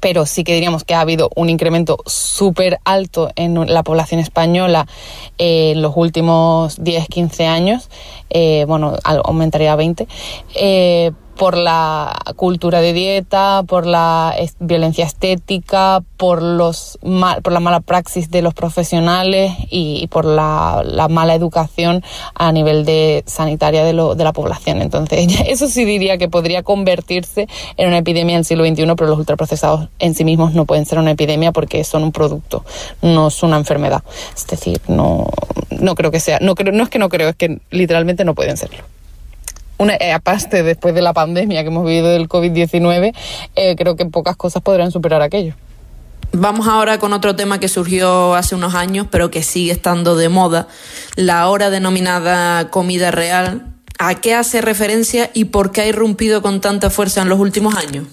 pero 0.00 0.26
sí 0.26 0.44
que 0.44 0.54
diríamos 0.54 0.84
que 0.84 0.94
ha 0.94 1.00
habido 1.00 1.30
un 1.34 1.50
incremento 1.50 1.98
súper 2.06 2.78
alto 2.84 3.30
en 3.36 3.72
la 3.72 3.82
población 3.82 4.20
española 4.20 4.86
eh, 5.38 5.72
en 5.72 5.82
los 5.82 5.92
últimos 5.96 6.78
10-15 6.80 7.46
años, 7.46 7.90
eh, 8.30 8.64
bueno, 8.68 8.94
aumentaría 9.04 9.72
a 9.72 9.76
20, 9.76 10.06
eh, 10.54 11.12
por 11.38 11.56
la 11.56 12.20
cultura 12.34 12.80
de 12.80 12.92
dieta, 12.92 13.62
por 13.66 13.86
la 13.86 14.34
violencia 14.58 15.06
estética, 15.06 16.02
por, 16.16 16.42
los 16.42 16.98
por 17.00 17.52
la 17.52 17.60
mala 17.60 17.78
praxis 17.80 18.28
de 18.28 18.42
los 18.42 18.54
profesionales 18.54 19.52
y, 19.70 20.08
por 20.08 20.24
la, 20.24 21.06
mala 21.08 21.34
educación 21.34 22.02
a 22.34 22.50
nivel 22.50 22.84
de 22.84 23.22
sanitaria 23.26 23.84
de, 23.84 23.92
lo, 23.92 24.16
de 24.16 24.24
la 24.24 24.32
población. 24.32 24.82
Entonces, 24.82 25.28
eso 25.46 25.68
sí 25.68 25.84
diría 25.84 26.18
que 26.18 26.28
podría 26.28 26.64
convertirse 26.64 27.46
en 27.76 27.88
una 27.88 27.98
epidemia 27.98 28.34
en 28.34 28.40
el 28.40 28.44
siglo 28.44 28.66
XXI, 28.66 28.94
pero 28.96 29.06
los 29.06 29.18
ultraprocesados 29.18 29.88
en 30.00 30.14
sí 30.14 30.24
mismos 30.24 30.54
no 30.54 30.64
pueden 30.66 30.86
ser 30.86 30.98
una 30.98 31.12
epidemia 31.12 31.52
porque 31.52 31.84
son 31.84 32.02
un 32.02 32.10
producto, 32.10 32.64
no 33.00 33.28
es 33.28 33.42
una 33.44 33.56
enfermedad. 33.56 34.02
Es 34.36 34.44
decir, 34.48 34.80
no, 34.88 35.28
no 35.70 35.94
creo 35.94 36.10
que 36.10 36.18
sea, 36.18 36.38
no, 36.40 36.56
creo, 36.56 36.72
no 36.72 36.82
es 36.82 36.88
que 36.88 36.98
no 36.98 37.08
creo, 37.08 37.28
es 37.28 37.36
que 37.36 37.60
literalmente 37.70 38.24
no 38.24 38.34
pueden 38.34 38.56
serlo 38.56 38.97
una, 39.78 39.94
eh, 39.94 40.12
aparte 40.12 40.62
después 40.62 40.94
de 40.94 41.02
la 41.02 41.12
pandemia 41.12 41.62
que 41.62 41.68
hemos 41.68 41.86
vivido 41.86 42.10
del 42.10 42.28
COVID-19, 42.28 43.14
eh, 43.56 43.76
creo 43.76 43.96
que 43.96 44.04
pocas 44.06 44.36
cosas 44.36 44.62
podrán 44.62 44.90
superar 44.90 45.22
aquello. 45.22 45.54
Vamos 46.32 46.68
ahora 46.68 46.98
con 46.98 47.14
otro 47.14 47.36
tema 47.36 47.58
que 47.58 47.68
surgió 47.68 48.34
hace 48.34 48.54
unos 48.54 48.74
años, 48.74 49.06
pero 49.10 49.30
que 49.30 49.42
sigue 49.42 49.72
estando 49.72 50.14
de 50.14 50.28
moda, 50.28 50.68
la 51.16 51.40
ahora 51.40 51.70
denominada 51.70 52.68
comida 52.70 53.10
real. 53.10 53.74
¿A 53.98 54.14
qué 54.16 54.34
hace 54.34 54.60
referencia 54.60 55.30
y 55.32 55.46
por 55.46 55.72
qué 55.72 55.80
ha 55.80 55.86
irrumpido 55.86 56.42
con 56.42 56.60
tanta 56.60 56.90
fuerza 56.90 57.22
en 57.22 57.30
los 57.30 57.40
últimos 57.40 57.74
años? 57.76 58.06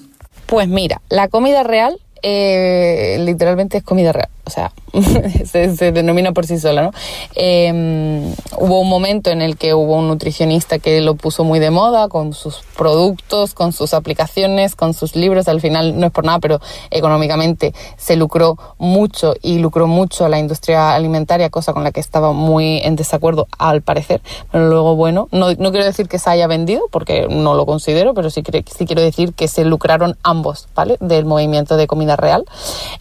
Pues 0.46 0.68
mira, 0.68 1.02
la 1.10 1.28
comida 1.28 1.64
real 1.64 2.00
eh, 2.22 3.18
literalmente 3.20 3.78
es 3.78 3.84
comida 3.84 4.12
real, 4.12 4.30
o 4.46 4.50
sea, 4.50 4.72
se, 5.46 5.92
denomina 5.92 6.32
por 6.32 6.46
sí 6.46 6.60
sola, 6.60 6.84
¿no? 6.84 6.92
Em, 7.36 8.32
hubo 8.58 8.80
un 8.80 8.90
momento 8.90 9.30
en 9.30 9.42
el 9.42 9.58
que 9.58 9.74
hubo 9.74 9.98
un 9.98 10.08
nutricionista 10.08 10.80
que 10.80 11.02
lo 11.02 11.16
puso 11.16 11.44
muy 11.44 11.60
de 11.60 11.72
moda 11.72 12.08
con 12.08 12.34
sus 12.34 12.62
productos, 12.78 13.54
con 13.54 13.74
sus 13.74 13.94
aplicaciones, 13.94 14.76
con 14.76 14.94
sus 14.94 15.16
libros, 15.16 15.48
al 15.48 15.62
final 15.62 16.00
no 16.00 16.08
es 16.08 16.12
por 16.12 16.26
nada, 16.26 16.40
pero 16.40 16.60
económicamente 16.92 17.74
se 17.98 18.16
lucró 18.16 18.58
mucho 18.78 19.34
y 19.42 19.60
lucró 19.60 19.88
mucho 19.88 20.28
la 20.30 20.40
industria 20.40 20.96
alimentaria, 20.96 21.50
cosa 21.50 21.74
con 21.74 21.84
la 21.84 21.92
que 21.92 22.00
estaba 22.00 22.32
muy 22.32 22.80
en 22.84 22.96
desacuerdo 22.96 23.48
al 23.58 23.82
parecer, 23.82 24.22
pero 24.52 24.70
luego, 24.70 24.96
bueno, 24.96 25.28
no, 25.32 25.54
no 25.54 25.72
quiero 25.72 25.86
decir 25.86 26.08
que 26.08 26.20
se 26.20 26.30
haya 26.30 26.48
vendido, 26.48 26.84
porque 26.92 27.28
no 27.30 27.56
lo 27.56 27.66
considero, 27.66 28.14
pero 28.14 28.30
sí, 28.30 28.44
sí 28.44 28.86
quiero 28.86 29.02
decir 29.02 29.34
que 29.34 29.48
se 29.48 29.66
lucraron 29.66 30.18
ambos, 30.24 30.68
¿vale? 30.76 30.98
Del 31.00 31.26
movimiento 31.26 31.78
de 31.78 31.88
comida 31.88 32.16
real. 32.16 32.46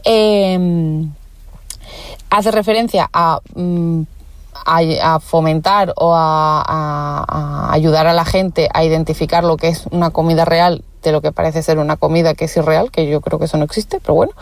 Em, 0.04 1.12
hace 2.38 2.50
referencia 2.50 3.08
a, 3.12 3.40
mm, 3.54 4.02
a, 4.66 5.20
fomentar 5.20 5.92
o 5.96 6.12
a, 6.14 7.72
ayudar 7.72 8.06
a 8.06 8.12
la 8.12 8.24
gente 8.24 8.68
a 8.72 8.84
identificar 8.84 9.44
lo 9.44 9.56
que 9.56 9.68
es 9.68 9.86
una 9.90 10.10
comida 10.10 10.44
real 10.44 10.84
de 11.02 11.12
lo 11.12 11.20
que 11.20 11.32
parece 11.32 11.62
ser 11.62 11.78
una 11.78 11.96
comida 11.96 12.34
que 12.34 12.46
es 12.46 12.56
irreal, 12.56 12.90
que 12.90 13.06
yo 13.06 13.20
creo 13.20 13.38
que 13.38 13.44
eso 13.44 13.58
no 13.58 13.64
existe, 13.64 14.00
pero 14.00 14.14
bueno. 14.14 14.32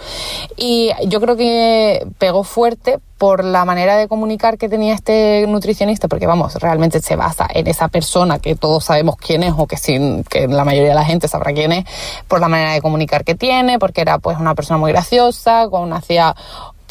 Y 0.56 0.92
yo 1.08 1.20
creo 1.20 1.36
que 1.36 2.06
pegó 2.18 2.44
fuerte 2.44 3.00
por 3.18 3.44
la 3.44 3.64
manera 3.64 3.96
de 3.96 4.06
comunicar 4.06 4.58
que 4.58 4.68
tenía 4.68 4.94
este 4.94 5.44
nutricionista, 5.48 6.06
porque 6.06 6.26
vamos, 6.26 6.54
realmente 6.56 7.00
se 7.00 7.16
basa 7.16 7.48
en 7.52 7.66
esa 7.66 7.88
persona 7.88 8.38
que 8.38 8.54
todos 8.54 8.84
sabemos 8.84 9.16
quién 9.16 9.42
es 9.42 9.54
o 9.56 9.66
que, 9.66 9.76
sin, 9.76 10.22
que 10.22 10.46
la 10.46 10.64
mayoría 10.64 10.90
de 10.90 10.94
la 10.94 11.04
gente 11.04 11.26
sabrá 11.26 11.52
quién 11.52 11.72
es, 11.72 11.84
por 12.28 12.40
la 12.40 12.48
manera 12.48 12.72
de 12.72 12.80
comunicar 12.80 13.24
que 13.24 13.34
tiene, 13.34 13.80
porque 13.80 14.00
era 14.00 14.18
pues 14.18 14.38
una 14.38 14.54
persona 14.54 14.78
muy 14.78 14.92
graciosa, 14.92 15.68
con 15.68 15.92
hacía 15.92 16.36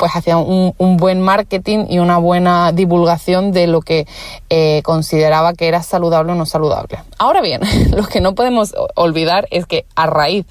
pues 0.01 0.15
hacía 0.15 0.37
un, 0.37 0.97
buen 0.97 1.21
marketing 1.21 1.85
y 1.87 1.99
una 1.99 2.17
buena 2.17 2.71
divulgación 2.71 3.51
de 3.51 3.67
lo 3.67 3.81
que 3.81 4.07
eh, 4.49 4.81
consideraba 4.83 5.53
que 5.53 5.67
era 5.67 5.83
saludable 5.83 6.31
o 6.31 6.35
no 6.35 6.47
saludable. 6.47 6.97
Ahora 7.19 7.39
bien, 7.39 7.61
lo 7.95 8.07
que 8.07 8.19
no 8.19 8.33
podemos 8.33 8.73
olvidar 8.95 9.47
es 9.51 9.67
que 9.67 9.85
a 9.95 10.07
raíz 10.07 10.47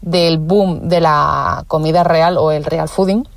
del 0.00 0.38
boom 0.38 0.88
de 0.88 1.02
la 1.02 1.64
comida 1.66 2.02
real 2.02 2.38
o 2.38 2.50
el 2.50 2.64
real 2.64 2.88
fooding, 2.88 3.28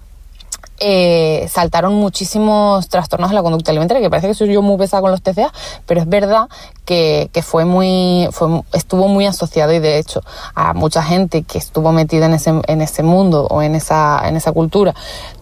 eh, 0.79 1.47
saltaron 1.49 1.95
muchísimos 1.95 2.87
trastornos 2.87 3.29
de 3.29 3.35
la 3.35 3.41
conducta 3.41 3.71
alimentaria, 3.71 4.01
que 4.01 4.09
parece 4.09 4.27
que 4.27 4.33
soy 4.33 4.53
yo 4.53 4.61
muy 4.61 4.77
pesada 4.77 5.01
con 5.01 5.11
los 5.11 5.21
TCA, 5.21 5.51
pero 5.85 6.01
es 6.01 6.07
verdad 6.07 6.49
que, 6.85 7.29
fue 7.43 7.65
muy, 7.65 8.29
estuvo 8.73 9.07
muy 9.07 9.25
asociado 9.25 9.73
y 9.73 9.79
de 9.79 9.97
hecho 9.97 10.21
a 10.55 10.73
mucha 10.73 11.01
gente 11.01 11.43
que 11.43 11.57
estuvo 11.57 11.91
metida 11.91 12.27
en 12.27 12.33
ese, 12.35 12.53
en 12.67 12.81
ese 12.81 13.03
mundo 13.03 13.47
o 13.49 13.61
en 13.61 13.75
esa, 13.75 14.27
en 14.27 14.35
esa 14.35 14.51
cultura, 14.51 14.93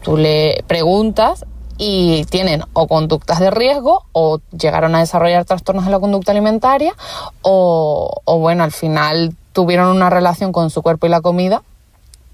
tú 0.02 0.18
le 0.18 0.64
preguntas 0.68 1.46
y 1.78 2.24
tienen 2.26 2.64
o 2.74 2.88
conductas 2.88 3.40
de 3.40 3.52
riesgo 3.52 4.06
o 4.14 4.40
llegaron 4.58 4.96
a 4.96 5.00
desarrollar 5.00 5.44
trastornos 5.44 5.86
de 5.86 5.92
la 5.92 6.00
conducta 6.00 6.32
alimentaria 6.32 6.94
o, 7.42 8.22
o 8.24 8.40
bueno, 8.40 8.64
al 8.64 8.72
final 8.72 9.36
tuvieron 9.52 9.90
una 9.90 10.10
relación 10.10 10.52
con 10.52 10.70
su 10.70 10.82
cuerpo 10.82 11.08
y 11.08 11.10
la 11.10 11.22
comida 11.22 11.64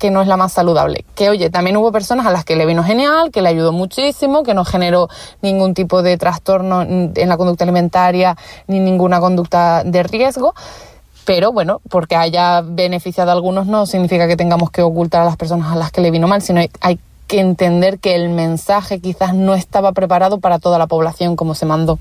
que 0.01 0.09
no 0.09 0.23
es 0.23 0.27
la 0.27 0.35
más 0.35 0.51
saludable. 0.51 1.05
Que 1.13 1.29
oye, 1.29 1.51
también 1.51 1.77
hubo 1.77 1.91
personas 1.91 2.25
a 2.25 2.31
las 2.31 2.43
que 2.43 2.55
le 2.55 2.65
vino 2.65 2.83
genial, 2.83 3.29
que 3.29 3.43
le 3.43 3.49
ayudó 3.49 3.71
muchísimo, 3.71 4.41
que 4.41 4.55
no 4.55 4.65
generó 4.65 5.09
ningún 5.43 5.75
tipo 5.75 6.01
de 6.01 6.17
trastorno 6.17 6.81
en 6.81 7.29
la 7.29 7.37
conducta 7.37 7.65
alimentaria 7.65 8.35
ni 8.65 8.79
ninguna 8.79 9.19
conducta 9.19 9.83
de 9.83 10.01
riesgo. 10.01 10.55
Pero 11.23 11.51
bueno, 11.51 11.81
porque 11.87 12.15
haya 12.15 12.61
beneficiado 12.61 13.29
a 13.29 13.35
algunos 13.35 13.67
no 13.67 13.85
significa 13.85 14.27
que 14.27 14.35
tengamos 14.35 14.71
que 14.71 14.81
ocultar 14.81 15.21
a 15.21 15.25
las 15.25 15.37
personas 15.37 15.71
a 15.71 15.75
las 15.75 15.91
que 15.91 16.01
le 16.01 16.09
vino 16.09 16.27
mal, 16.27 16.41
sino 16.41 16.61
hay 16.81 16.99
que 17.27 17.39
entender 17.39 17.99
que 17.99 18.15
el 18.15 18.29
mensaje 18.29 19.01
quizás 19.01 19.35
no 19.35 19.53
estaba 19.53 19.91
preparado 19.91 20.39
para 20.39 20.57
toda 20.57 20.79
la 20.79 20.87
población 20.87 21.35
como 21.35 21.53
se 21.53 21.67
mandó. 21.67 21.99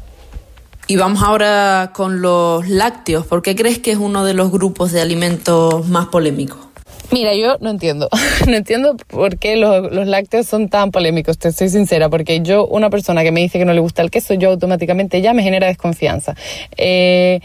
Y 0.87 0.97
vamos 0.97 1.23
ahora 1.23 1.91
con 1.95 2.23
los 2.23 2.67
lácteos. 2.67 3.27
¿Por 3.27 3.43
qué 3.43 3.55
crees 3.55 3.79
que 3.79 3.93
es 3.93 3.99
uno 3.99 4.25
de 4.25 4.33
los 4.33 4.51
grupos 4.51 4.91
de 4.91 5.03
alimentos 5.03 5.87
más 5.87 6.07
polémicos? 6.07 6.70
Mira, 7.13 7.35
yo 7.35 7.57
no 7.61 7.71
entiendo. 7.71 8.09
no 8.47 8.55
entiendo 8.55 8.97
por 9.09 9.37
qué 9.37 9.57
los, 9.57 9.91
lácteos 10.07 10.47
son 10.47 10.69
tan 10.69 10.93
polémicos, 10.93 11.39
te 11.39 11.51
soy 11.51 11.69
sincera, 11.69 12.09
porque 12.09 12.41
yo, 12.41 12.67
una 12.67 12.89
persona 12.89 13.23
que 13.23 13.33
me 13.33 13.41
dice 13.41 13.59
que 13.59 13.65
no 13.65 13.73
le 13.73 13.81
gusta 13.81 14.03
el 14.03 14.11
queso, 14.11 14.35
yo 14.35 14.51
automáticamente 14.51 15.21
ya 15.21 15.33
me 15.33 15.43
genera 15.43 15.67
desconfianza. 15.67 16.35
Eh, 16.77 17.41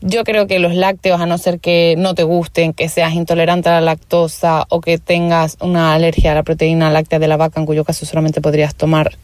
yo 0.00 0.22
creo 0.22 0.46
que 0.46 0.60
los 0.60 0.74
lácteos, 0.74 1.20
a 1.20 1.26
no 1.26 1.36
ser 1.36 1.58
que 1.58 1.96
no 1.98 2.14
te 2.14 2.22
gusten, 2.22 2.72
que 2.72 2.88
seas 2.88 3.12
intolerante 3.14 3.68
a 3.68 3.72
la 3.72 3.80
lactosa 3.80 4.66
o 4.68 4.80
que 4.80 4.98
tengas 4.98 5.56
una 5.60 5.94
alergia 5.94 6.32
a 6.32 6.34
la 6.36 6.44
proteína 6.44 6.90
láctea 6.90 7.18
de 7.18 7.26
la 7.26 7.36
vaca, 7.36 7.58
en 7.58 7.66
cuyo 7.66 7.84
caso 7.84 8.06
solamente 8.06 8.40
podrías 8.40 8.76
tomar 8.76 9.16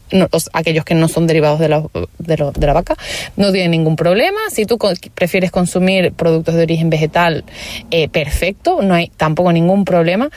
aquellos 0.51 0.83
que 0.83 0.95
no 0.95 1.07
son 1.07 1.25
derivados 1.25 1.59
de 1.59 1.69
la, 1.69 1.83
de, 2.19 2.67
la 2.67 2.73
vaca, 2.73 2.97
no 3.37 3.51
tienen 3.53 3.71
ningún 3.71 3.95
problema. 3.95 4.39
Si 4.51 4.65
tú 4.65 4.77
prefieres 5.13 5.51
consumir 5.51 6.11
productos 6.11 6.55
de 6.55 6.63
origen 6.63 6.89
vegetal, 6.89 7.45
eh, 7.91 8.09
perfecto, 8.09 8.81
no 8.81 8.93
hay 8.93 9.11
tampoco 9.15 9.53
ningún 9.53 9.84
problema. 9.85 10.29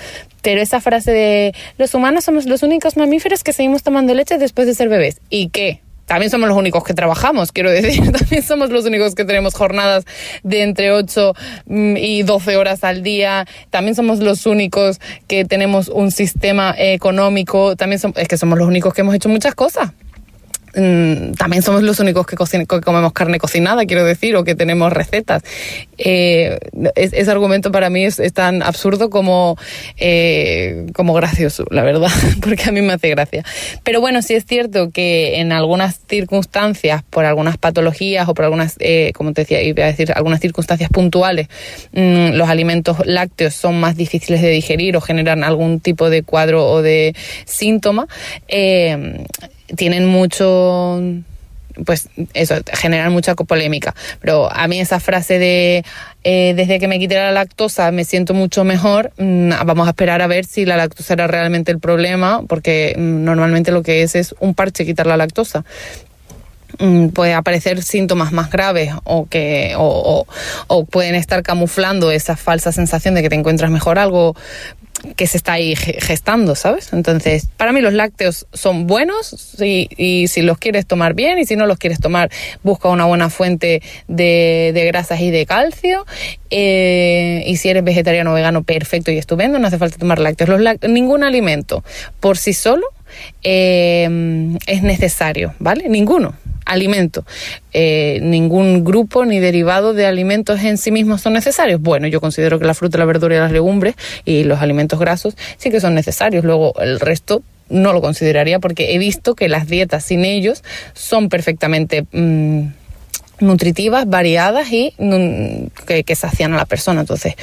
Pero 0.43 0.61
esa 0.61 0.81
frase 0.81 1.13
de 1.13 1.55
los 1.79 1.95
humanos 1.95 2.25
somos 2.25 2.47
los 2.47 2.63
únicos 2.63 2.97
mamíferos 2.97 3.43
que 3.43 3.53
seguimos 3.53 3.83
tomando 3.83 4.15
leche 4.15 4.39
después 4.39 4.67
de 4.67 4.75
ser 4.75 4.89
bebés. 4.89 5.21
¿Y 5.31 5.49
qué? 5.49 5.81
también 6.09 6.31
somos 6.31 6.49
los 6.49 6.59
únicos 6.59 6.83
que 6.83 6.95
trabajamos, 6.95 7.53
quiero 7.53 7.71
decir, 7.71 8.11
también 8.19 8.43
somos 8.43 8.71
los 8.71 8.87
únicos 8.87 9.15
que 9.15 9.25
tenemos 9.25 9.55
jornadas 9.55 10.05
de 10.43 10.63
entre 10.63 10.91
8 10.91 11.35
mm, 11.67 11.97
y 11.99 12.23
12 12.23 12.57
horas 12.57 12.83
al 12.83 13.03
día, 13.03 13.47
también 13.71 13.95
somos 13.95 14.19
los 14.19 14.47
únicos 14.47 15.01
que 15.29 15.45
tenemos 15.45 15.89
un 15.89 16.11
sistema 16.11 16.75
económico, 16.77 17.77
también 17.77 18.01
es 18.17 18.27
que 18.27 18.39
somos 18.39 18.59
los 18.59 18.67
únicos 18.67 18.95
que 18.95 19.03
hemos 19.03 19.15
hecho 19.15 19.29
muchas 19.29 19.55
cosas. 19.55 19.93
Mm, 20.79 21.33
también 21.33 21.63
somos 21.63 21.83
los 21.83 21.99
únicos 21.99 22.25
que, 22.25 22.37
comemos 22.37 23.13
carne 23.13 23.39
cocinada, 23.39 23.85
quiero 23.85 24.05
decir, 24.05 24.37
o 24.37 24.45
que 24.45 24.55
tenemos 24.55 24.93
recetas. 24.93 25.43
Eh, 25.99 26.57
ese 26.95 27.31
argumento 27.31 27.73
para 27.73 27.91
mí 27.91 28.05
es, 28.05 28.21
tan 28.33 28.63
absurdo 28.63 29.11
como, 29.11 29.57
eh, 29.97 30.87
como 30.95 31.15
gracioso, 31.15 31.65
la 31.71 31.83
verdad, 31.83 32.11
porque 32.41 32.69
a 32.69 32.73
mí 32.73 32.81
me 32.81 32.93
hace 32.93 33.09
gracia. 33.09 33.45
Pero 33.83 34.01
bueno, 34.01 34.23
sí 34.23 34.35
es 34.35 34.47
cierto 34.47 34.91
que 34.91 35.41
en 35.41 35.51
algunas 35.51 36.01
circunstancias, 36.09 37.03
por 37.11 37.25
algunas 37.25 37.59
patologías 37.59 38.29
o 38.29 38.35
por 38.35 38.45
algunas, 38.45 38.77
eh, 38.79 39.13
como 39.15 39.33
te 39.33 39.43
decía, 39.43 39.61
iba 39.63 39.83
a 39.83 39.89
decir, 39.89 40.13
algunas 40.15 40.41
circunstancias 40.41 40.91
puntuales, 40.91 41.49
mm, 41.93 42.35
los 42.35 42.49
alimentos 42.49 42.99
lácteos 43.05 43.55
son 43.55 43.81
más 43.81 43.97
difíciles 43.97 44.43
de 44.43 44.51
digerir 44.51 44.97
o 44.97 45.01
generan 45.01 45.43
algún 45.43 45.81
tipo 45.81 46.09
de 46.09 46.23
cuadro 46.23 46.67
o 46.67 46.83
de 46.83 47.17
síntoma 47.47 48.07
tienen 49.77 50.07
mucho 50.07 51.01
pues 51.85 52.09
eso, 52.35 52.57
generan 52.73 53.13
mucha 53.13 53.35
polémica. 53.35 53.95
Pero 54.21 54.53
a 54.53 54.67
mí 54.69 54.81
esa 54.81 55.01
frase 55.01 55.39
de 55.39 55.85
eh, 56.25 56.55
desde 56.57 56.79
que 56.79 56.89
me 56.89 56.99
quité 56.99 57.15
la 57.15 57.33
lactosa 57.33 57.91
me 57.93 58.05
siento 58.05 58.35
mucho 58.35 58.65
mejor, 58.65 59.13
mm, 59.19 59.51
vamos 59.65 59.87
a 59.87 59.91
esperar 59.91 60.23
a 60.23 60.27
ver 60.27 60.45
si 60.45 60.65
la 60.65 60.77
lactosa 60.77 61.15
era 61.15 61.27
realmente 61.27 61.71
el 61.71 61.79
problema, 61.79 62.43
porque 62.49 62.95
mm, 62.97 63.25
normalmente 63.25 63.71
lo 63.71 63.83
que 63.83 64.03
es 64.03 64.15
es 64.15 64.35
un 64.41 64.55
parche 64.55 64.85
quitar 64.85 65.07
la 65.07 65.17
lactosa. 65.17 65.65
Mm, 66.79 67.09
puede 67.09 67.33
aparecer 67.33 67.83
síntomas 67.83 68.31
más 68.31 68.51
graves 68.51 68.93
o 69.05 69.27
que 69.27 69.75
o, 69.77 70.27
o, 70.67 70.85
pueden 70.85 71.15
estar 71.15 71.43
camuflando 71.43 72.11
esa 72.11 72.37
falsa 72.37 72.73
sensación 72.73 73.15
de 73.15 73.23
que 73.23 73.31
te 73.31 73.37
encuentras 73.37 73.71
mejor 73.71 73.99
algo 73.99 74.37
que 75.17 75.27
se 75.27 75.37
está 75.37 75.55
ahí 75.55 75.77
gestando, 75.77 76.55
¿sabes? 76.55 76.93
Entonces, 76.93 77.49
para 77.57 77.73
mí 77.73 77.81
los 77.81 77.93
lácteos 77.93 78.47
son 78.53 78.87
buenos 78.87 79.57
y, 79.61 80.27
si 80.29 80.43
los 80.43 80.59
quieres 80.59 80.87
tomar 80.87 81.15
bien 81.15 81.39
y 81.39 81.47
si 81.47 81.57
no 81.57 81.67
los 81.67 81.79
quieres 81.79 82.01
tomar, 82.01 82.31
busca 82.63 82.89
una 82.89 83.05
buena 83.05 83.31
fuente 83.31 83.81
de, 84.09 84.85
grasas 84.89 85.21
y 85.21 85.31
de 85.31 85.47
calcio. 85.47 86.05
Eh, 86.51 87.45
y 87.47 87.57
si 87.57 87.69
eres 87.69 87.85
vegetariano 87.85 88.33
o 88.33 88.35
vegano, 88.35 88.65
perfecto 88.65 89.11
y 89.13 89.19
estupendo, 89.19 89.59
no 89.59 89.69
hace 89.69 89.79
falta 89.79 89.99
tomar 89.99 90.19
lácteos. 90.19 90.51
Los 90.51 90.77
ningún 90.89 91.23
alimento 91.23 91.85
por 92.19 92.37
sí 92.37 92.53
solo 92.53 92.87
eh, 93.45 94.57
es 94.67 94.83
necesario, 94.83 95.55
¿vale? 95.61 95.89
Ninguno 95.89 96.35
alimento. 96.69 97.25
Eh, 97.73 98.21
ningún 98.23 98.85
grupo 98.85 99.25
ni 99.25 99.41
derivado 99.41 99.95
de 99.95 100.07
alimentos 100.07 100.63
en 100.63 100.79
sí 100.79 100.93
mismos 100.93 101.23
son 101.23 101.33
necesarios. 101.33 101.81
Bueno, 101.81 102.07
yo 102.07 102.21
considero 102.21 102.59
que 102.59 102.67
la 102.67 102.75
fruta, 102.75 102.99
la 102.99 103.05
verdura 103.05 103.35
y 103.37 103.39
las 103.39 103.53
legumbres 103.53 103.97
y 104.25 104.45
los 104.45 104.61
alimentos 104.61 104.99
grasos 104.99 105.37
sí 105.57 105.71
que 105.71 105.81
son 105.81 105.95
necesarios. 105.95 106.45
Luego 106.45 106.75
el 106.81 107.01
resto 107.01 107.43
no 107.69 107.93
lo 107.93 108.01
consideraría 108.01 108.61
porque 108.61 108.95
he 108.95 108.99
visto 108.99 109.35
que 109.35 109.49
las 109.49 109.67
dietas 109.67 110.05
sin 110.05 110.25
ellos 110.25 110.63
son 110.95 111.29
perfectamente 111.29 112.05
mm, 112.13 112.69
nutritivas, 113.41 114.09
variadas 114.09 114.71
y 114.73 114.95
mm, 114.99 115.85
que, 115.87 116.05
que 116.05 116.15
sacian 116.15 116.53
a 116.55 116.57
la 116.57 116.67
persona. 116.67 117.01
Entonces, 117.01 117.35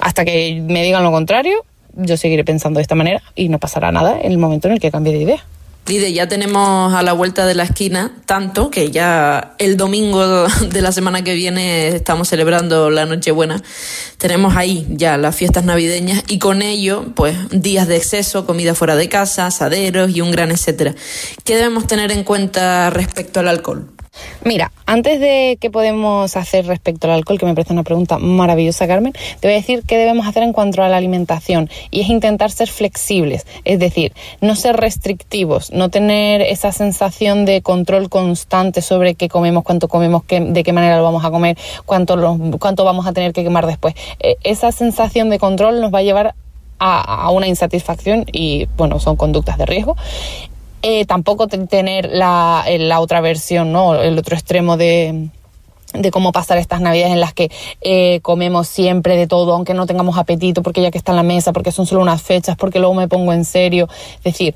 hasta 0.00 0.24
que 0.24 0.62
me 0.66 0.84
digan 0.84 1.02
lo 1.02 1.10
contrario, 1.10 1.64
yo 1.94 2.16
seguiré 2.16 2.44
pensando 2.44 2.78
de 2.78 2.82
esta 2.82 2.94
manera 2.94 3.22
y 3.34 3.48
no 3.48 3.58
pasará 3.58 3.90
nada 3.90 4.18
en 4.20 4.32
el 4.32 4.38
momento 4.38 4.68
en 4.68 4.74
el 4.74 4.80
que 4.80 4.90
cambie 4.90 5.14
de 5.14 5.20
idea. 5.20 5.44
Lide, 5.88 6.12
ya 6.12 6.26
tenemos 6.26 6.92
a 6.94 7.02
la 7.02 7.12
vuelta 7.12 7.46
de 7.46 7.54
la 7.54 7.62
esquina 7.62 8.10
tanto 8.24 8.70
que 8.70 8.90
ya 8.90 9.54
el 9.58 9.76
domingo 9.76 10.48
de 10.68 10.82
la 10.82 10.90
semana 10.90 11.22
que 11.22 11.34
viene 11.34 11.88
estamos 11.88 12.28
celebrando 12.28 12.90
la 12.90 13.06
Nochebuena. 13.06 13.62
Tenemos 14.18 14.56
ahí 14.56 14.84
ya 14.90 15.16
las 15.16 15.36
fiestas 15.36 15.64
navideñas 15.64 16.24
y 16.26 16.40
con 16.40 16.60
ello, 16.60 17.04
pues, 17.14 17.36
días 17.50 17.86
de 17.86 17.96
exceso, 17.96 18.46
comida 18.46 18.74
fuera 18.74 18.96
de 18.96 19.08
casa, 19.08 19.46
asaderos 19.46 20.10
y 20.10 20.22
un 20.22 20.32
gran 20.32 20.50
etcétera. 20.50 20.94
¿Qué 21.44 21.54
debemos 21.54 21.86
tener 21.86 22.10
en 22.10 22.24
cuenta 22.24 22.90
respecto 22.90 23.38
al 23.38 23.46
alcohol? 23.46 23.95
Mira, 24.44 24.72
antes 24.86 25.20
de 25.20 25.58
qué 25.60 25.70
podemos 25.70 26.36
hacer 26.36 26.66
respecto 26.66 27.06
al 27.06 27.14
alcohol, 27.14 27.38
que 27.38 27.46
me 27.46 27.54
parece 27.54 27.72
una 27.72 27.82
pregunta 27.82 28.18
maravillosa, 28.18 28.86
Carmen, 28.86 29.12
te 29.12 29.48
voy 29.48 29.54
a 29.54 29.56
decir 29.56 29.82
qué 29.86 29.96
debemos 29.96 30.26
hacer 30.26 30.42
en 30.42 30.52
cuanto 30.52 30.82
a 30.82 30.88
la 30.88 30.96
alimentación 30.96 31.68
y 31.90 32.02
es 32.02 32.08
intentar 32.08 32.50
ser 32.50 32.68
flexibles, 32.68 33.46
es 33.64 33.78
decir, 33.78 34.12
no 34.40 34.54
ser 34.54 34.76
restrictivos, 34.76 35.72
no 35.72 35.88
tener 35.88 36.42
esa 36.42 36.72
sensación 36.72 37.44
de 37.44 37.62
control 37.62 38.08
constante 38.08 38.82
sobre 38.82 39.14
qué 39.14 39.28
comemos, 39.28 39.64
cuánto 39.64 39.88
comemos, 39.88 40.24
qué, 40.24 40.40
de 40.40 40.62
qué 40.62 40.72
manera 40.72 40.96
lo 40.96 41.02
vamos 41.02 41.24
a 41.24 41.30
comer, 41.30 41.56
cuánto, 41.84 42.16
cuánto 42.58 42.84
vamos 42.84 43.06
a 43.06 43.12
tener 43.12 43.32
que 43.32 43.42
quemar 43.42 43.66
después. 43.66 43.94
Eh, 44.20 44.36
esa 44.44 44.72
sensación 44.72 45.30
de 45.30 45.38
control 45.38 45.80
nos 45.80 45.92
va 45.92 45.98
a 45.98 46.02
llevar 46.02 46.34
a, 46.78 47.30
una 47.30 47.46
insatisfacción 47.46 48.24
y 48.30 48.66
bueno, 48.76 49.00
son 49.00 49.16
conductas 49.16 49.58
de 49.58 49.66
riesgo. 49.66 49.96
Eh, 50.88 51.04
tampoco 51.04 51.48
tener 51.48 52.10
la, 52.12 52.62
eh, 52.68 52.78
la, 52.78 53.00
otra 53.00 53.20
versión, 53.20 53.72
¿no? 53.72 54.00
El 54.00 54.16
otro 54.16 54.36
extremo 54.36 54.76
de, 54.76 55.30
de 55.94 56.10
cómo 56.12 56.30
pasar 56.30 56.58
estas 56.58 56.80
navidades 56.80 57.12
en 57.12 57.18
las 57.18 57.34
que 57.34 57.50
eh, 57.80 58.20
comemos 58.22 58.68
siempre 58.68 59.16
de 59.16 59.26
todo, 59.26 59.52
aunque 59.52 59.74
no 59.74 59.86
tengamos 59.86 60.16
apetito, 60.16 60.62
porque 60.62 60.82
ya 60.82 60.92
que 60.92 60.98
está 60.98 61.10
en 61.10 61.16
la 61.16 61.22
mesa, 61.24 61.52
porque 61.52 61.72
son 61.72 61.86
solo 61.86 62.02
unas 62.02 62.22
fechas, 62.22 62.56
porque 62.56 62.78
luego 62.78 62.94
me 62.94 63.08
pongo 63.08 63.32
en 63.32 63.44
serio. 63.44 63.88
Es 64.18 64.34
decir, 64.34 64.54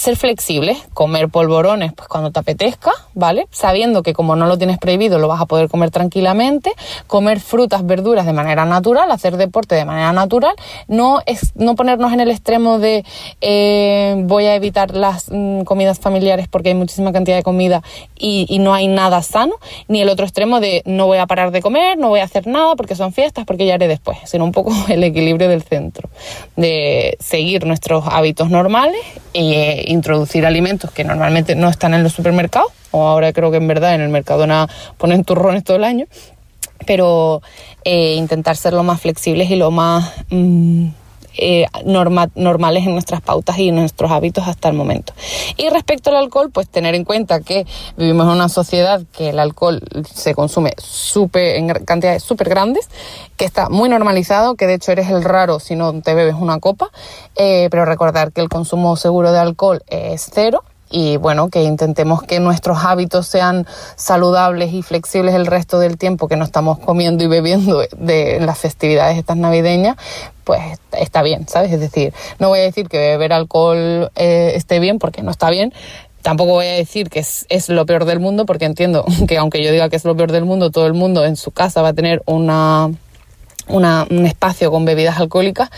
ser 0.00 0.16
flexible, 0.16 0.76
comer 0.94 1.28
polvorones 1.28 1.92
pues 1.92 2.08
cuando 2.08 2.30
te 2.30 2.40
apetezca, 2.40 2.92
¿vale? 3.14 3.46
Sabiendo 3.50 4.02
que 4.02 4.14
como 4.14 4.34
no 4.34 4.46
lo 4.46 4.56
tienes 4.56 4.78
prohibido 4.78 5.18
lo 5.18 5.28
vas 5.28 5.40
a 5.40 5.46
poder 5.46 5.68
comer 5.68 5.90
tranquilamente, 5.90 6.72
comer 7.06 7.40
frutas, 7.40 7.84
verduras 7.84 8.24
de 8.24 8.32
manera 8.32 8.64
natural, 8.64 9.10
hacer 9.10 9.36
deporte 9.36 9.74
de 9.74 9.84
manera 9.84 10.12
natural, 10.12 10.54
no 10.88 11.20
es 11.26 11.52
no 11.54 11.74
ponernos 11.74 12.12
en 12.12 12.20
el 12.20 12.30
extremo 12.30 12.78
de 12.78 13.04
eh, 13.42 14.14
voy 14.24 14.46
a 14.46 14.54
evitar 14.54 14.94
las 14.94 15.26
mm, 15.30 15.62
comidas 15.62 15.98
familiares 15.98 16.48
porque 16.48 16.70
hay 16.70 16.74
muchísima 16.74 17.12
cantidad 17.12 17.36
de 17.36 17.42
comida 17.42 17.82
y, 18.18 18.46
y, 18.48 18.58
no 18.58 18.72
hay 18.72 18.86
nada 18.86 19.22
sano, 19.22 19.54
ni 19.88 20.00
el 20.00 20.08
otro 20.08 20.24
extremo 20.24 20.60
de 20.60 20.82
no 20.86 21.06
voy 21.06 21.18
a 21.18 21.26
parar 21.26 21.50
de 21.50 21.60
comer, 21.60 21.98
no 21.98 22.08
voy 22.08 22.20
a 22.20 22.24
hacer 22.24 22.46
nada 22.46 22.74
porque 22.74 22.94
son 22.94 23.12
fiestas, 23.12 23.44
porque 23.44 23.66
ya 23.66 23.74
haré 23.74 23.88
después, 23.88 24.18
sino 24.24 24.44
un 24.44 24.52
poco 24.52 24.72
el 24.88 25.04
equilibrio 25.04 25.48
del 25.48 25.62
centro, 25.62 26.08
de 26.56 27.16
seguir 27.20 27.66
nuestros 27.66 28.04
hábitos 28.06 28.50
normales 28.50 29.00
y 29.32 29.54
eh, 29.54 29.89
introducir 29.90 30.46
alimentos 30.46 30.90
que 30.90 31.04
normalmente 31.04 31.54
no 31.54 31.68
están 31.68 31.94
en 31.94 32.02
los 32.02 32.12
supermercados, 32.12 32.72
o 32.90 33.06
ahora 33.06 33.32
creo 33.32 33.50
que 33.50 33.58
en 33.58 33.68
verdad 33.68 33.94
en 33.94 34.00
el 34.00 34.08
Mercadona 34.08 34.68
ponen 34.98 35.24
turrones 35.24 35.64
todo 35.64 35.76
el 35.76 35.84
año, 35.84 36.06
pero 36.86 37.42
eh, 37.84 38.14
intentar 38.14 38.56
ser 38.56 38.72
lo 38.72 38.82
más 38.82 39.00
flexibles 39.00 39.50
y 39.50 39.56
lo 39.56 39.70
más 39.70 40.12
mm, 40.30 40.88
eh, 41.36 41.66
normales 41.84 42.86
en 42.86 42.92
nuestras 42.92 43.20
pautas 43.20 43.58
y 43.58 43.68
en 43.68 43.76
nuestros 43.76 44.10
hábitos 44.10 44.46
hasta 44.48 44.68
el 44.68 44.74
momento. 44.74 45.12
Y 45.56 45.68
respecto 45.70 46.10
al 46.10 46.16
alcohol, 46.16 46.50
pues 46.52 46.68
tener 46.68 46.94
en 46.94 47.04
cuenta 47.04 47.40
que 47.40 47.66
vivimos 47.96 48.26
en 48.26 48.32
una 48.32 48.48
sociedad 48.48 49.02
que 49.12 49.30
el 49.30 49.38
alcohol 49.38 49.80
se 50.12 50.34
consume 50.34 50.74
super, 50.78 51.56
en 51.56 51.68
cantidades 51.84 52.22
súper 52.22 52.48
grandes, 52.48 52.88
que 53.36 53.44
está 53.44 53.68
muy 53.68 53.88
normalizado, 53.88 54.54
que 54.54 54.66
de 54.66 54.74
hecho 54.74 54.92
eres 54.92 55.08
el 55.08 55.24
raro 55.24 55.60
si 55.60 55.76
no 55.76 56.00
te 56.00 56.14
bebes 56.14 56.34
una 56.34 56.58
copa, 56.58 56.90
eh, 57.36 57.68
pero 57.70 57.84
recordar 57.84 58.32
que 58.32 58.40
el 58.40 58.48
consumo 58.48 58.96
seguro 58.96 59.32
de 59.32 59.38
alcohol 59.38 59.82
es 59.88 60.30
cero 60.32 60.64
y 60.90 61.16
bueno, 61.16 61.48
que 61.48 61.62
intentemos 61.62 62.22
que 62.22 62.40
nuestros 62.40 62.84
hábitos 62.84 63.26
sean 63.26 63.66
saludables 63.96 64.72
y 64.72 64.82
flexibles 64.82 65.34
el 65.34 65.46
resto 65.46 65.78
del 65.78 65.96
tiempo 65.96 66.28
que 66.28 66.36
no 66.36 66.44
estamos 66.44 66.78
comiendo 66.78 67.22
y 67.24 67.28
bebiendo 67.28 67.82
de 67.96 68.40
las 68.40 68.58
festividades 68.58 69.16
estas 69.16 69.36
navideñas, 69.36 69.96
pues 70.44 70.60
está 70.92 71.22
bien, 71.22 71.46
¿sabes? 71.48 71.72
Es 71.72 71.80
decir, 71.80 72.12
no 72.38 72.48
voy 72.48 72.58
a 72.58 72.62
decir 72.62 72.88
que 72.88 72.98
beber 72.98 73.32
alcohol 73.32 74.10
eh, 74.16 74.52
esté 74.56 74.80
bien 74.80 74.98
porque 74.98 75.22
no 75.22 75.30
está 75.30 75.48
bien, 75.50 75.72
tampoco 76.22 76.52
voy 76.52 76.66
a 76.66 76.72
decir 76.72 77.08
que 77.08 77.20
es, 77.20 77.46
es, 77.48 77.68
lo 77.68 77.86
peor 77.86 78.04
del 78.04 78.20
mundo, 78.20 78.46
porque 78.46 78.64
entiendo 78.64 79.04
que 79.28 79.38
aunque 79.38 79.62
yo 79.62 79.70
diga 79.72 79.88
que 79.88 79.96
es 79.96 80.04
lo 80.04 80.16
peor 80.16 80.32
del 80.32 80.44
mundo, 80.44 80.70
todo 80.70 80.86
el 80.86 80.94
mundo 80.94 81.24
en 81.24 81.36
su 81.36 81.50
casa 81.52 81.82
va 81.82 81.88
a 81.88 81.94
tener 81.94 82.22
una 82.26 82.90
un 83.70 84.26
espacio 84.26 84.70
con 84.70 84.84
bebidas 84.84 85.18
alcohólicas 85.18 85.70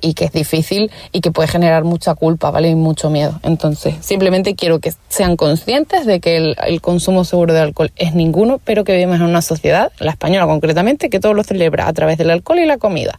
y 0.00 0.14
que 0.14 0.24
es 0.24 0.32
difícil 0.32 0.90
y 1.12 1.20
que 1.20 1.30
puede 1.30 1.48
generar 1.48 1.84
mucha 1.84 2.14
culpa, 2.14 2.50
¿vale? 2.50 2.68
Y 2.68 2.74
mucho 2.74 3.10
miedo. 3.10 3.38
Entonces, 3.42 3.94
simplemente 4.00 4.54
quiero 4.54 4.78
que 4.78 4.92
sean 5.08 5.36
conscientes 5.36 6.06
de 6.06 6.20
que 6.20 6.36
el, 6.36 6.80
consumo 6.80 7.24
seguro 7.24 7.52
de 7.52 7.60
alcohol 7.60 7.92
es 7.96 8.14
ninguno, 8.14 8.60
pero 8.64 8.84
que 8.84 8.92
vivimos 8.92 9.16
en 9.16 9.22
una 9.22 9.42
sociedad, 9.42 9.92
la 9.98 10.12
española 10.12 10.46
concretamente, 10.46 11.10
que 11.10 11.20
todo 11.20 11.34
lo 11.34 11.44
celebra 11.44 11.88
a 11.88 11.92
través 11.92 12.18
del 12.18 12.30
alcohol 12.30 12.58
y 12.58 12.66
la 12.66 12.78
comida. 12.78 13.18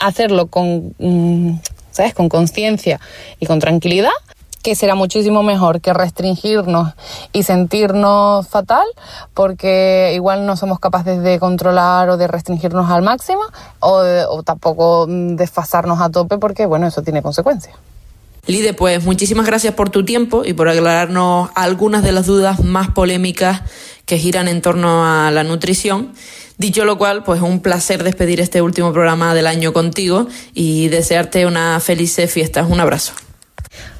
Hacerlo 0.00 0.46
con, 0.46 0.94
mm, 0.98 1.58
¿sabes? 1.90 2.14
Con 2.14 2.28
conciencia 2.28 3.00
y 3.38 3.46
con 3.46 3.58
tranquilidad 3.58 4.10
que 4.62 4.74
será 4.74 4.94
muchísimo 4.94 5.42
mejor 5.42 5.80
que 5.80 5.92
restringirnos 5.92 6.94
y 7.32 7.42
sentirnos 7.42 8.48
fatal 8.48 8.84
porque 9.34 10.12
igual 10.14 10.46
no 10.46 10.56
somos 10.56 10.78
capaces 10.78 11.22
de 11.22 11.38
controlar 11.38 12.08
o 12.08 12.16
de 12.16 12.28
restringirnos 12.28 12.90
al 12.90 13.02
máximo 13.02 13.42
o, 13.80 14.42
tampoco 14.44 15.06
desfasarnos 15.08 16.00
a 16.00 16.10
tope 16.10 16.38
porque 16.38 16.66
bueno, 16.66 16.86
eso 16.86 17.02
tiene 17.02 17.22
consecuencias. 17.22 17.74
Lide, 18.46 18.74
pues 18.74 19.04
muchísimas 19.04 19.46
gracias 19.46 19.74
por 19.74 19.90
tu 19.90 20.04
tiempo 20.04 20.44
y 20.44 20.52
por 20.52 20.68
aclararnos 20.68 21.50
algunas 21.54 22.02
de 22.02 22.10
las 22.10 22.26
dudas 22.26 22.60
más 22.60 22.90
polémicas 22.90 23.62
que 24.04 24.18
giran 24.18 24.48
en 24.48 24.62
torno 24.62 25.06
a 25.06 25.30
la 25.30 25.44
nutrición. 25.44 26.12
Dicho 26.58 26.84
lo 26.84 26.98
cual, 26.98 27.22
pues 27.22 27.40
un 27.40 27.60
placer 27.60 28.02
despedir 28.02 28.40
este 28.40 28.60
último 28.60 28.92
programa 28.92 29.34
del 29.34 29.46
año 29.46 29.72
contigo 29.72 30.26
y 30.54 30.88
desearte 30.88 31.46
una 31.46 31.78
feliz 31.80 32.16
fiesta. 32.28 32.64
Un 32.64 32.80
abrazo. 32.80 33.12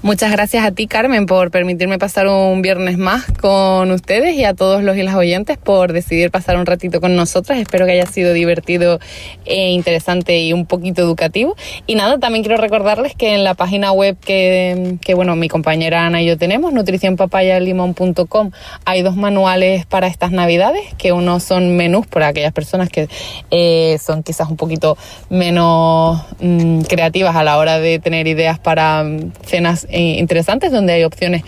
Muchas 0.05 0.33
gracias 0.33 0.65
a 0.65 0.73
ti, 0.73 0.89
Carmen, 0.89 1.27
por 1.27 1.53
permitirme 1.53 1.97
pasar 1.97 2.27
un 2.27 2.61
viernes 2.61 2.99
más 2.99 3.25
con 3.41 3.89
ustedes 3.93 4.35
y 4.35 4.43
a 4.43 4.53
todos 4.53 4.83
los 4.83 4.97
y 4.97 5.05
las 5.05 5.15
oyentes 5.15 5.59
por 5.59 5.93
decidir 5.93 6.33
pasar 6.33 6.57
un 6.57 6.67
ratito 6.67 7.01
con 7.01 7.15
nosotras. 7.15 7.61
Espero 7.61 7.87
que 7.87 7.93
haya 7.93 8.07
sido 8.07 8.33
divertido 8.33 8.99
e 9.45 9.71
interesante 9.71 10.41
y 10.41 10.53
un 10.53 10.67
poquito 10.67 11.03
educativo. 11.03 11.55
Y 11.87 11.95
nada, 11.95 12.19
también 12.19 12.43
quiero 12.43 12.61
recordarles 12.61 13.15
que 13.15 13.33
en 13.33 13.45
la 13.45 13.55
página 13.55 13.93
web 13.93 14.17
que, 14.19 14.99
bueno, 15.15 15.37
mi 15.37 15.49
compañera 15.49 16.05
Ana 16.05 16.21
y 16.21 16.27
yo 16.27 16.37
tenemos, 16.37 16.73
nutricionpapayalimon.com, 16.73 18.51
hay 18.85 19.03
dos 19.03 19.15
manuales 19.15 19.87
para 19.87 20.09
estas 20.09 20.33
navidades, 20.33 20.83
que 20.99 21.13
uno 21.13 21.39
son 21.39 21.77
menús 21.77 22.09
para 22.09 22.27
aquellas 22.27 22.53
personas 22.53 22.89
que 22.89 23.09
eh, 23.53 23.99
son 24.05 24.25
quizás 24.25 24.51
un 24.51 24.57
poquito 24.57 24.99
menos 25.31 26.21
mm, 26.41 26.81
creativas 26.89 27.37
a 27.37 27.45
la 27.45 27.57
hora 27.57 27.79
de 27.79 28.01
tener 28.01 28.27
ideas 28.27 28.59
para 28.59 29.05
mm, 29.05 29.33
cenas 29.47 29.87
eh, 29.93 30.17
interesantes 30.19 30.73
donde 30.73 30.95
hay 30.95 31.05
opciones 31.05 31.43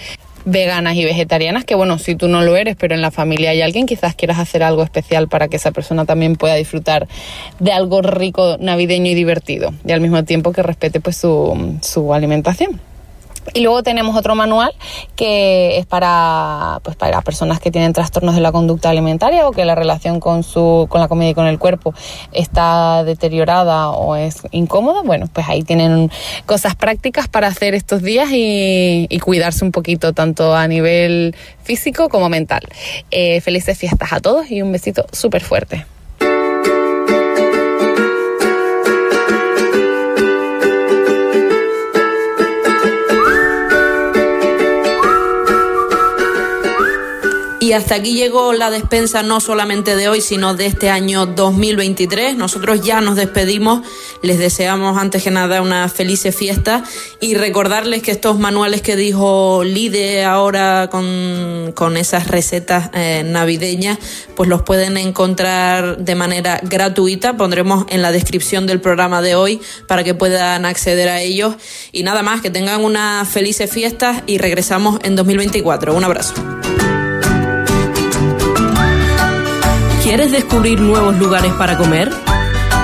veganas 0.45 0.95
y 0.97 1.05
vegetarianas 1.05 1.65
que 1.65 1.75
bueno, 1.75 1.99
si 1.99 2.15
tú 2.17 2.29
no 2.29 2.43
lo 2.43 2.57
eres, 2.57 2.77
pero 2.77 2.95
en 2.95 3.01
la 3.01 3.11
familia 3.11 3.51
hay 3.51 3.63
alguien, 3.63 3.87
quizás 3.87 4.15
quieras 4.15 4.39
hacer 4.39 4.63
algo 4.63 4.83
especial 4.83 5.29
para 5.29 5.49
que 5.49 5.57
esa 5.57 5.73
persona 5.73 6.05
también 6.05 6.37
pueda 6.37 6.55
disfrutar 6.55 7.09
de 7.59 7.73
algo 7.73 8.03
rico, 8.03 8.57
navideño 8.61 9.11
y 9.11 9.15
divertido, 9.15 9.73
y 9.87 9.93
al 9.93 10.01
mismo 10.01 10.23
tiempo 10.25 10.53
que 10.53 10.63
respete 10.63 11.01
pues 11.01 11.17
su, 11.17 11.79
su 11.83 12.13
alimentación. 12.13 12.81
Y 13.53 13.61
luego 13.61 13.83
tenemos 13.83 14.17
otro 14.17 14.35
manual 14.35 14.73
que 15.17 15.79
es 15.79 15.87
para, 15.87 16.81
pues 16.83 16.97
para 16.97 17.21
personas 17.23 17.61
que 17.61 17.71
tienen 17.71 17.93
trastornos 17.93 18.35
de 18.35 18.41
la 18.41 18.53
conducta 18.53 18.91
alimentaria 18.91 19.47
o 19.47 19.53
que 19.53 19.65
la 19.65 19.75
relación 19.75 20.19
con, 20.19 20.43
su, 20.43 20.87
con 20.89 21.01
la 21.01 21.09
comida 21.09 21.31
y 21.31 21.35
con 21.35 21.47
el 21.47 21.59
cuerpo 21.59 21.95
está 22.33 23.05
deteriorada 23.05 23.91
o 23.91 24.17
es 24.17 24.43
incómoda. 24.51 25.03
Bueno, 25.03 25.29
pues 25.33 25.49
ahí 25.49 25.63
tienen 25.63 26.11
cosas 26.47 26.75
prácticas 26.75 27.29
para 27.29 27.49
hacer 27.49 27.75
estos 27.75 28.03
días 28.03 28.29
y, 28.33 29.09
cuidarse 29.25 29.65
un 29.65 29.73
poquito, 29.73 30.13
tanto 30.13 30.55
a 30.55 30.69
nivel 30.69 31.35
físico 31.63 32.11
como 32.11 32.29
mental. 32.29 32.63
Eh, 33.11 33.41
felices 33.41 33.79
fiestas 33.79 34.13
a 34.13 34.21
todos 34.21 34.51
y 34.51 34.61
un 34.61 34.71
besito 34.71 35.07
súper 35.13 35.43
fuerte. 35.43 35.87
Hasta 47.75 47.97
aquí 47.97 48.15
llegó 48.15 48.53
la 48.53 48.71
despensa 48.71 49.23
no 49.23 49.41
solamente 49.41 49.97
de 49.97 50.09
hoy, 50.09 50.21
sino 50.21 50.55
de 50.55 50.67
este 50.67 50.91
año 50.91 51.27
2023. 51.27 52.37
Nosotros 52.37 52.83
ya 52.83 53.01
nos 53.01 53.17
despedimos. 53.17 53.87
Les 54.23 54.39
deseamos 54.39 54.97
antes 54.97 55.23
que 55.23 55.31
nada 55.31 55.61
una 55.61 55.89
feliz 55.89 56.23
fiesta 56.35 56.85
y 57.21 57.35
recordarles 57.35 58.03
que 58.03 58.11
estos 58.11 58.39
manuales 58.39 58.83
que 58.83 58.97
dijo 58.97 59.63
Lide 59.65 60.25
ahora 60.25 60.89
con, 60.91 61.73
con 61.75 61.97
esas 61.97 62.29
recetas 62.29 62.91
eh, 62.95 63.23
navideñas, 63.25 63.99
pues 64.37 64.49
los 64.49 64.63
pueden 64.63 64.97
encontrar 64.97 65.99
de 65.99 66.15
manera 66.15 66.61
gratuita. 66.63 67.37
Pondremos 67.37 67.87
en 67.89 68.03
la 68.03 68.13
descripción 68.13 68.67
del 68.67 68.81
programa 68.81 69.23
de 69.23 69.35
hoy 69.35 69.61
para 69.87 70.05
que 70.05 70.15
puedan 70.15 70.65
acceder 70.65 71.09
a 71.09 71.21
ellos. 71.21 71.55
Y 71.93 72.03
nada 72.03 72.23
más, 72.23 72.41
que 72.41 72.51
tengan 72.51 72.85
una 72.85 73.25
feliz 73.25 73.63
fiesta 73.71 74.23
y 74.27 74.39
regresamos 74.39 74.99
en 75.03 75.17
2024. 75.17 75.95
Un 75.95 76.05
abrazo. 76.05 76.35
¿Quieres 80.05 80.33
descubrir 80.33 80.83
nuevos 80.83 81.17
lugares 81.17 81.55
para 81.55 81.79
comer? 81.79 82.11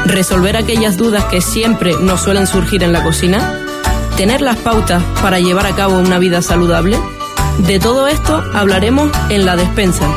¿Resolver 0.07 0.57
aquellas 0.57 0.97
dudas 0.97 1.23
que 1.27 1.43
siempre 1.43 1.93
nos 2.01 2.23
suelen 2.23 2.47
surgir 2.47 2.83
en 2.83 2.95
la 2.95 3.05
cocina? 3.05 3.61
¿Tener 4.17 4.41
las 4.41 4.57
pautas 4.57 5.03
para 5.21 5.39
llevar 5.39 5.67
a 5.67 5.75
cabo 5.75 5.99
una 5.99 6.19
vida 6.19 6.41
saludable? 6.41 6.99
De 7.59 7.79
todo 7.79 8.09
esto 8.09 8.43
hablaremos 8.55 9.11
en 9.29 9.45
La 9.45 9.55
Despensa, 9.57 10.09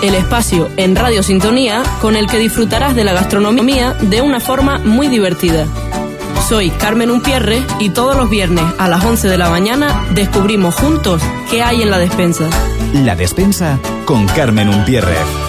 el 0.00 0.14
espacio 0.14 0.70
en 0.76 0.94
Radio 0.94 1.24
Sintonía 1.24 1.82
con 2.00 2.14
el 2.14 2.28
que 2.28 2.38
disfrutarás 2.38 2.94
de 2.94 3.02
la 3.02 3.14
gastronomía 3.14 3.94
de 3.94 4.22
una 4.22 4.38
forma 4.38 4.78
muy 4.78 5.08
divertida. 5.08 5.66
Soy 6.48 6.70
Carmen 6.70 7.10
Unpierre 7.10 7.64
y 7.80 7.90
todos 7.90 8.16
los 8.16 8.30
viernes 8.30 8.64
a 8.78 8.86
las 8.86 9.04
11 9.04 9.26
de 9.26 9.38
la 9.38 9.50
mañana 9.50 10.06
descubrimos 10.12 10.76
juntos 10.76 11.20
qué 11.50 11.64
hay 11.64 11.82
en 11.82 11.90
la 11.90 11.98
despensa. 11.98 12.48
La 12.94 13.16
Despensa 13.16 13.80
con 14.04 14.24
Carmen 14.28 14.68
Unpierre. 14.68 15.47